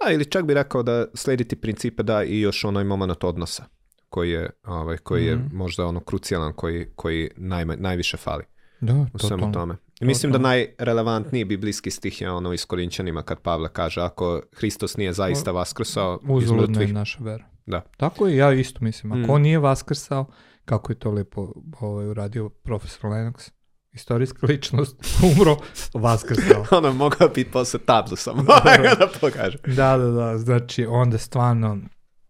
Da, 0.00 0.12
ili 0.12 0.24
čak 0.24 0.44
bi 0.44 0.54
rekao 0.54 0.82
da 0.82 1.06
slediti 1.14 1.56
principe 1.56 2.02
da 2.02 2.24
i 2.24 2.40
još 2.40 2.64
onaj 2.64 2.84
moment 2.84 3.24
odnosa 3.24 3.64
koji 4.08 4.30
je, 4.30 4.50
ovaj, 4.64 4.96
koji 4.96 5.26
je 5.26 5.36
Mhm. 5.36 5.56
možda 5.56 5.86
ono 5.86 6.00
krucijalan, 6.00 6.52
koji, 6.52 6.86
koji 6.96 7.30
najma, 7.36 7.76
najviše 7.76 8.16
fali 8.16 8.44
Da, 8.80 9.06
u 9.14 9.18
svemu 9.18 9.52
tome. 9.52 9.76
I 10.00 10.04
mislim 10.04 10.32
da 10.32 10.38
najrelevantniji 10.38 11.44
biblijski 11.44 11.90
stih 11.90 12.20
je 12.20 12.30
ono 12.30 12.52
iz 12.52 12.66
Korinćanima 12.66 13.22
kad 13.22 13.40
Pavle 13.40 13.68
kaže 13.68 14.00
ako 14.00 14.42
Hristos 14.52 14.96
nije 14.96 15.12
zaista 15.12 15.50
vaskrsao 15.50 16.20
iz 16.22 16.28
Uzaludna 16.30 16.64
je 16.64 16.68
mrtvih. 16.78 16.94
naša 16.94 17.18
vera. 17.20 17.44
Da. 17.66 17.80
Tako 17.96 18.26
je, 18.26 18.36
ja 18.36 18.52
isto 18.52 18.78
mislim. 18.82 19.12
Ako 19.12 19.20
Mm. 19.20 19.30
on 19.30 19.42
nije 19.42 19.58
vaskrsao, 19.58 20.26
kako 20.64 20.92
je 20.92 20.96
to 20.96 21.10
lepo 21.10 21.52
ovaj, 21.80 22.06
uradio 22.06 22.48
profesor 22.48 23.04
Lennox, 23.04 23.50
istorijska 23.92 24.46
ličnost, 24.46 24.96
umro, 25.24 25.56
vaskrsao. 25.94 26.66
ono 26.78 26.92
mogao 26.92 27.28
biti 27.28 27.50
posle 27.50 27.80
tablu 27.80 28.16
samo 28.16 28.42
da 28.98 29.08
pokaže. 29.20 29.58
da, 29.66 29.96
da, 29.96 30.06
da, 30.06 30.38
znači 30.38 30.86
onda 30.86 31.18
stvarno 31.18 31.78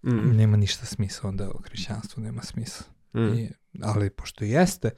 Mm. 0.06 0.36
nema 0.36 0.56
ništa 0.56 0.86
smisla, 0.86 1.28
onda 1.28 1.48
u 1.50 1.58
hrišćanstvu 1.58 2.22
nema 2.22 2.42
smisla. 2.42 2.86
Mm. 3.14 3.34
I, 3.34 3.50
ali 3.82 4.10
pošto 4.10 4.44
jeste, 4.44 4.90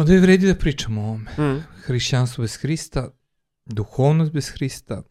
onda 0.00 0.12
je 0.12 0.20
vredi 0.20 0.46
da 0.46 0.54
pričamo 0.54 1.00
o 1.00 1.04
ovome. 1.04 1.30
Mm. 1.38 1.62
Hrišćanstvo 1.82 2.42
bez 2.42 2.56
Hrista, 2.56 3.10
duhovnost 3.66 4.32
bez 4.32 4.48
Hrista, 4.48 5.02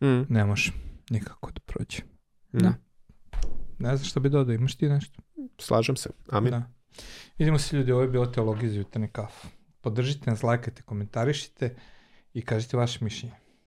Mm. 0.00 0.22
ne 0.28 0.44
može 0.44 0.72
nikako 1.10 1.50
da 1.50 1.60
prođe. 1.60 1.98
Mm. 2.52 2.58
Da. 2.58 2.74
Ne 3.78 3.96
znam 3.96 4.04
šta 4.04 4.20
bi 4.20 4.28
dodao, 4.28 4.54
imaš 4.54 4.74
ti 4.76 4.88
nešto? 4.88 5.22
Slažem 5.58 5.96
se. 5.96 6.10
Amin. 6.30 6.50
Da. 6.50 6.70
Vidimo 7.38 7.58
se 7.58 7.76
ljudi, 7.76 7.92
ovo 7.92 8.02
je 8.02 8.08
bilo 8.08 8.26
teologija 8.26 8.70
za 8.70 8.76
jutarnji 8.78 9.08
kafu. 9.08 9.48
Podržite 9.80 10.30
nas, 10.30 10.42
lajkajte, 10.42 10.82
komentarišite 10.82 11.76
i 12.34 12.42
kažite 12.42 12.76
vaše 12.76 13.04
mišljenje. 13.04 13.34